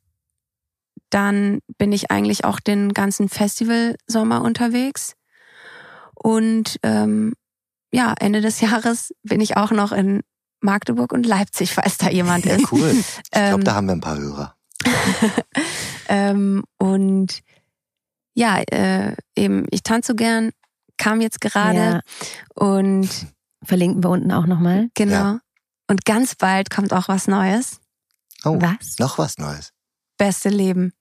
[1.08, 5.14] dann bin ich eigentlich auch den ganzen Festival-Sommer unterwegs.
[6.14, 7.32] Und ähm,
[7.94, 10.20] ja, Ende des Jahres bin ich auch noch in
[10.64, 12.64] Magdeburg und Leipzig, falls da jemand ist.
[12.72, 12.90] Cool.
[12.90, 14.56] Ich glaube, Ähm, da haben wir ein paar Hörer.
[16.08, 17.40] ähm, und
[18.34, 20.50] ja, äh, eben, ich tanze so gern,
[20.96, 22.00] kam jetzt gerade ja.
[22.54, 23.08] und
[23.62, 24.88] Verlinken wir unten auch nochmal.
[24.94, 25.14] genau.
[25.14, 25.40] Ja.
[25.86, 27.80] Und ganz bald kommt auch was Neues.
[28.44, 28.98] Oh, Was?
[28.98, 29.72] noch was Neues.
[30.18, 30.92] Beste Leben.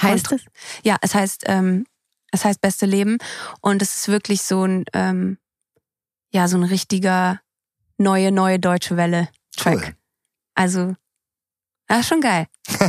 [0.00, 0.42] Heißt es?
[0.84, 1.86] Ja, es heißt, ähm,
[2.32, 3.18] es heißt Beste Leben
[3.60, 5.38] und es ist wirklich so ein, ähm,
[6.30, 7.40] ja, so ein richtiger
[7.98, 9.74] neue, neue deutsche Welle Track.
[9.76, 9.94] Cool.
[10.54, 10.94] Also,
[11.88, 12.46] ja, schon geil.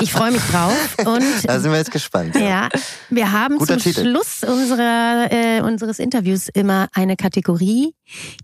[0.00, 0.96] Ich freue mich drauf.
[1.04, 2.34] Und Da sind wir jetzt gespannt.
[2.34, 2.68] ja,
[3.10, 4.02] wir haben Guter zum Titel.
[4.02, 7.94] Schluss unserer, äh, unseres Interviews immer eine Kategorie,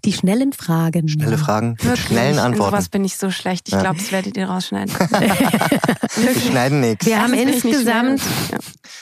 [0.05, 1.09] die schnellen Fragen.
[1.09, 2.07] Schnelle Fragen mit Wirklich.
[2.07, 2.71] schnellen Antworten.
[2.73, 3.69] sowas bin ich so schlecht.
[3.69, 3.81] Ich Ja.
[3.81, 4.95] glaube, das werdet ihr rausschneiden.
[6.17, 7.07] Wir schneiden nichts.
[7.07, 8.21] Wir haben ist insgesamt.
[8.53, 8.59] Ja.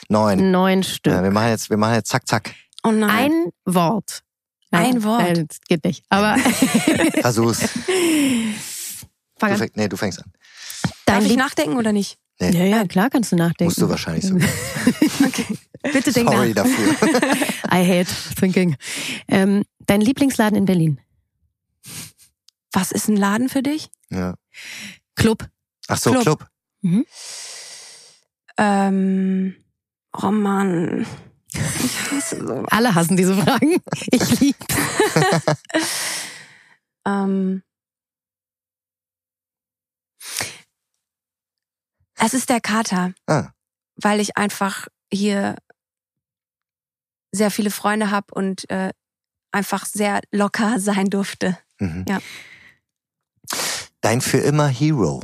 [0.09, 0.51] Neun.
[0.51, 1.13] neun Stück.
[1.13, 2.55] Ja, wir machen jetzt, wir machen jetzt zack, zack.
[2.85, 3.33] Oh nein.
[3.33, 4.23] Ein Wort.
[4.71, 5.23] Ein Wort.
[5.23, 6.05] Nein, das geht nicht.
[6.09, 6.37] Aber
[7.21, 7.61] Versuch's.
[7.61, 7.79] fang
[9.39, 9.57] Du an.
[9.59, 10.31] fäng, nee, du fängst an.
[10.83, 12.19] Darf Dein ich Lieb nachdenken oder nicht?
[12.41, 12.51] Nee.
[12.51, 13.65] ja, ja, klar kannst du nachdenken.
[13.65, 14.37] Musst du wahrscheinlich so.
[15.27, 15.59] Okay.
[15.93, 16.65] Bitte denk Sorry nach.
[16.65, 16.93] dafür.
[17.73, 18.77] I hate thinking.
[19.29, 21.01] Ähm, dein Lieblingsladen in Berlin?
[22.73, 23.91] Was ist ein Laden für dich?
[24.11, 24.35] Ja.
[25.17, 25.49] Club.
[25.89, 26.49] Ach so, Club.
[26.83, 27.07] Club.
[28.59, 29.57] Ähm,
[30.21, 31.07] oh Mann.
[31.77, 32.65] Ich hasse so.
[32.71, 33.77] Alle hassen diese Fragen.
[34.11, 34.67] Ich lieb's.
[37.07, 37.63] Ähm,
[42.17, 43.51] es ist der Kater, Ah,
[43.97, 45.57] weil ich einfach hier
[47.33, 48.93] sehr viele Freunde habe und äh,
[49.53, 51.59] einfach sehr locker sein durfte.
[51.79, 52.05] mhm.
[52.09, 52.19] Ja.
[54.01, 55.23] Dein für immer Hero.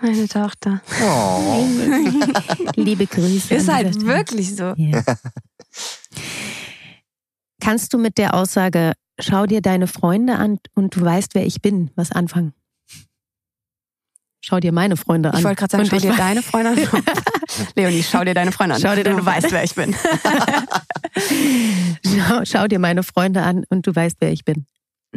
[0.00, 0.82] Meine Tochter.
[1.02, 1.66] Oh.
[2.76, 3.54] Liebe Grüße.
[3.54, 4.74] Ist halt wirklich so.
[4.76, 5.02] Ja.
[7.60, 11.62] Kannst du mit der Aussage, schau dir deine Freunde an und du weißt, wer ich
[11.62, 12.52] bin, was anfangen?
[14.44, 15.38] Schau dir meine Freunde an.
[15.38, 16.78] Ich wollte gerade sagen, Und schau dir weiß- deine Freunde an.
[17.74, 18.80] Leonie, schau dir deine Freunde an.
[18.80, 19.96] Schau dir deine du weißt, wer ich bin.
[22.04, 24.66] schau, schau dir meine Freunde an und du weißt, wer ich bin.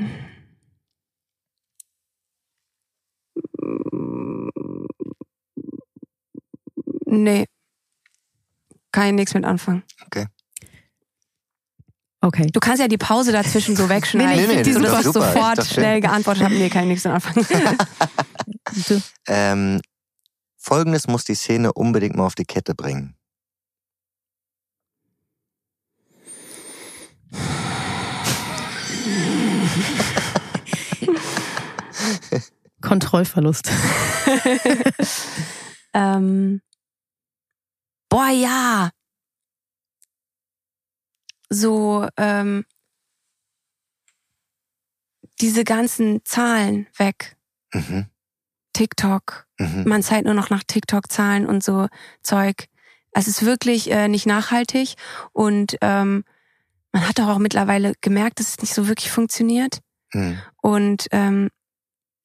[7.09, 7.45] Nee.
[8.91, 9.83] Kann ich nichts mit anfangen.
[12.21, 12.47] Okay.
[12.51, 14.47] Du kannst ja die Pause dazwischen so wegschneiden.
[14.47, 16.57] Nee, nee, nee, doch super, sofort schnell geantwortet haben.
[16.57, 17.45] Nee, kann ich nichts mit anfangen.
[18.87, 19.81] Du, Ähm,
[20.57, 23.15] Folgendes muss die Szene unbedingt mal auf die Kette bringen.
[32.81, 33.71] Kontrollverlust.
[35.93, 36.61] ähm,
[38.09, 38.89] boah, ja.
[41.49, 42.65] So, ähm,
[45.41, 47.37] diese ganzen Zahlen weg.
[47.73, 48.07] Mhm.
[48.73, 49.47] TikTok.
[49.57, 49.83] Mhm.
[49.85, 51.87] Man zahlt nur noch nach TikTok-Zahlen und so
[52.21, 52.67] Zeug.
[53.11, 54.95] Es ist wirklich äh, nicht nachhaltig
[55.33, 56.23] und ähm,
[56.91, 59.79] man hat doch auch mittlerweile gemerkt, dass es nicht so wirklich funktioniert.
[60.13, 60.39] Mhm.
[60.61, 61.49] Und ähm,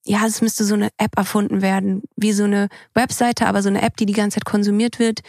[0.05, 3.83] ja, es müsste so eine App erfunden werden, wie so eine Webseite, aber so eine
[3.83, 5.21] App, die die ganze Zeit konsumiert wird,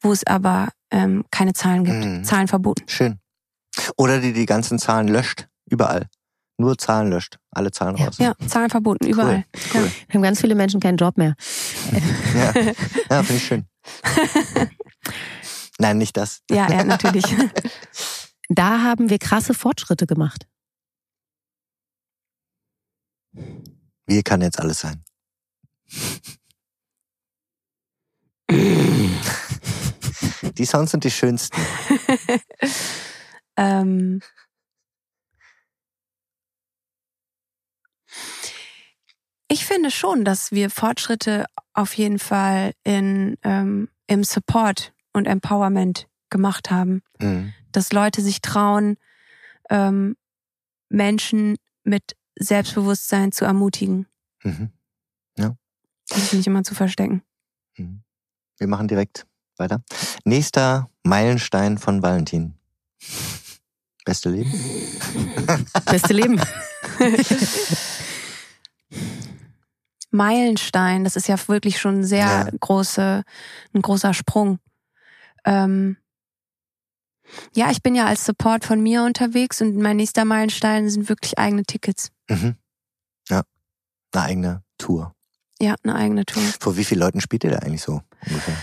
[0.00, 2.04] wo es aber ähm, keine Zahlen gibt.
[2.04, 2.24] Mhm.
[2.24, 2.84] Zahlen verboten.
[2.88, 3.18] Schön.
[3.96, 5.48] Oder die die ganzen Zahlen löscht.
[5.70, 6.08] Überall.
[6.56, 7.38] Nur Zahlen löscht.
[7.50, 8.06] Alle Zahlen Ja.
[8.06, 8.18] raus.
[8.18, 9.44] Ja, Zahlen verboten, überall.
[9.72, 9.90] Cool.
[10.08, 11.34] Wir haben ganz viele Menschen keinen Job mehr.
[12.34, 12.52] Ja,
[13.10, 13.66] ja finde ich schön.
[15.78, 16.42] Nein, nicht das.
[16.50, 17.24] Ja, ja, natürlich.
[18.50, 20.48] Da haben wir krasse Fortschritte gemacht.
[24.06, 25.04] Wie kann jetzt alles sein?
[30.58, 31.56] Die Sounds sind die schönsten.
[33.56, 34.20] ähm,
[39.48, 46.08] ich finde schon, dass wir Fortschritte auf jeden Fall in, ähm, im Support und Empowerment
[46.30, 47.02] gemacht haben.
[47.20, 47.54] Mhm.
[47.72, 48.96] Dass Leute sich trauen,
[49.70, 50.16] ähm,
[50.88, 54.06] Menschen mit Selbstbewusstsein zu ermutigen.
[54.42, 54.72] Mhm.
[56.10, 57.22] Sich nicht immer zu verstecken.
[57.76, 58.02] Mhm.
[58.56, 59.26] Wir machen direkt
[59.58, 59.82] weiter.
[60.24, 62.54] Nächster Meilenstein von Valentin.
[64.04, 64.52] Beste Leben?
[65.86, 66.40] Beste Leben.
[70.10, 72.48] Meilenstein, das ist ja wirklich schon ein sehr Ja.
[72.60, 73.22] große,
[73.74, 74.58] ein großer Sprung.
[75.44, 75.98] Ähm,
[77.54, 81.38] ja, ich bin ja als Support von mir unterwegs und mein nächster Meilenstein sind wirklich
[81.38, 82.10] eigene Tickets.
[82.30, 82.56] Mhm.
[83.28, 83.42] Ja.
[84.14, 85.14] Eine eigene Tour.
[85.60, 86.42] Ja, eine eigene Tour.
[86.60, 88.56] Vor wie vielen Leuten spielt ihr da eigentlich so ungefähr?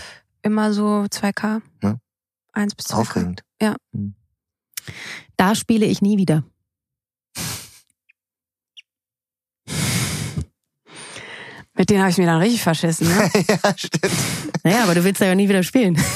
[0.46, 1.60] Immer so 2K.
[1.82, 1.96] Ja.
[2.52, 2.94] Eins bis 2K.
[2.94, 3.42] Aufregend.
[5.36, 6.44] Da spiele ich nie wieder.
[11.74, 13.08] Mit denen habe ich mir dann richtig verschissen.
[13.08, 13.28] Ne?
[13.48, 14.14] ja, stimmt.
[14.62, 16.00] Naja, aber du willst ja nie wieder spielen.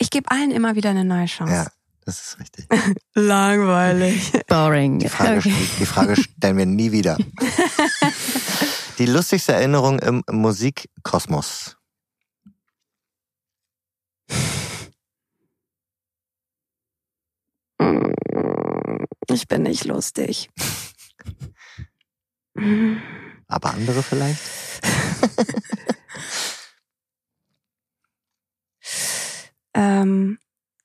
[0.00, 1.52] Ich gebe allen immer wieder eine neue Chance.
[1.52, 1.66] Ja,
[2.08, 2.66] das ist richtig.
[3.14, 4.32] Langweilig.
[4.46, 4.98] Boring.
[4.98, 5.52] Die Frage, Okay.
[5.78, 7.18] die Frage stellen wir nie wieder.
[8.98, 11.76] Die lustigste Erinnerung im Musikkosmos.
[19.30, 20.50] Ich bin nicht lustig.
[23.46, 24.40] Aber andere vielleicht?
[29.74, 30.38] Ähm,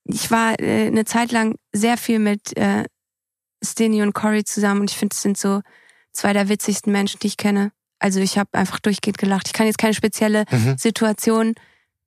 [0.05, 2.85] ich war äh, eine Zeit lang sehr viel mit äh,
[3.63, 5.61] Steny und Cory zusammen und ich finde, es sind so
[6.11, 7.71] zwei der witzigsten Menschen, die ich kenne.
[7.99, 9.47] Also ich habe einfach durchgehend gelacht.
[9.47, 10.77] Ich kann jetzt keine spezielle Mhm.
[10.77, 11.55] Situation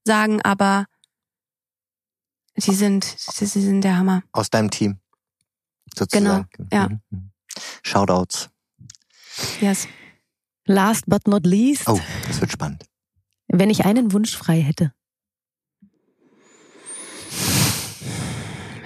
[0.04, 0.84] sagen, aber
[2.56, 4.22] die sind, die sind der Hammer.
[4.32, 4.98] Aus deinem Team.
[5.96, 6.48] Sozusagen.
[6.72, 6.88] ja.
[7.10, 7.30] Mhm.
[7.82, 8.50] Shoutouts.
[9.60, 9.88] Yes.
[10.66, 12.84] Last but not least, Oh, das wird spannend.
[13.48, 14.92] wenn ich einen Wunsch frei hätte.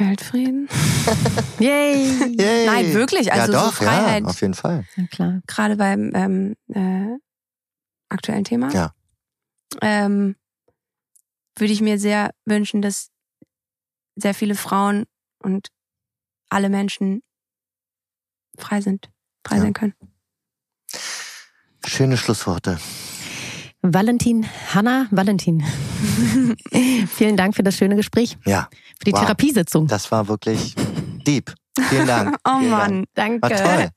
[0.01, 0.69] Weltfrieden?
[1.61, 2.35] Yay!
[2.39, 2.67] Yay.
[2.67, 3.33] Nein, wirklich.
[3.33, 4.23] Also ja, so doch, Freiheit.
[4.23, 4.85] Ja, auf jeden Fall.
[4.97, 5.41] Na klar.
[5.47, 7.19] gerade beim ähm, äh,
[8.09, 8.95] aktuellen Thema, Ja.
[9.83, 10.37] ähm,
[11.57, 13.11] würde ich mir sehr wünschen, dass
[14.17, 15.05] sehr viele Frauen
[15.43, 15.69] und
[16.49, 17.23] alle Menschen
[18.59, 19.11] frei sind,
[19.47, 19.63] frei Ja.
[19.63, 19.95] sein können.
[21.87, 22.79] Schöne Schlussworte.
[23.83, 25.63] Valentin, Hanna, Valentin.
[27.17, 29.21] Vielen Dank für das schöne Gespräch, Ja, für die Wow.
[29.21, 29.87] Therapiesitzung.
[29.87, 30.75] das war wirklich
[31.27, 31.55] deep.
[31.89, 32.37] Vielen Dank.
[32.47, 33.43] Oh Vielen Mann, Dank.
[33.43, 33.64] danke.
[33.64, 33.89] War toll.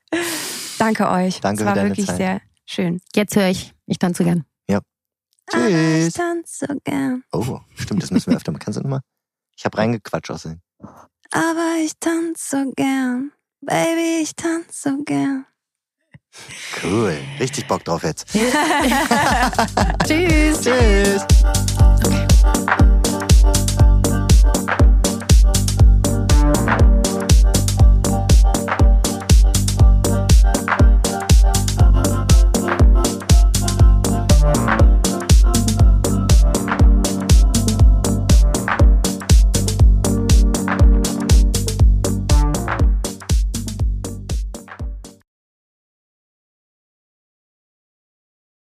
[0.80, 1.40] Danke euch.
[1.42, 2.18] Danke es war wirklich Zeit.
[2.18, 3.00] sehr schön.
[3.16, 4.44] Jetzt höre ich, ich tanze gern.
[5.52, 6.08] Tschüss.
[6.08, 7.22] Ich tanze so gern.
[7.34, 8.62] Oh, stimmt, das müssen wir öfter machen.
[8.64, 9.02] Kannst du nochmal?
[9.58, 10.62] Ich habe reingequatscht aussehen.
[11.32, 13.34] Aber ich tanze so gern.
[13.60, 15.46] Baby, ich tanze so gern.
[16.82, 17.18] Cool.
[17.42, 18.26] Richtig Bock drauf jetzt.
[20.08, 20.62] Tschüss.
[20.62, 21.26] Tschüss.
[22.06, 22.93] Okay.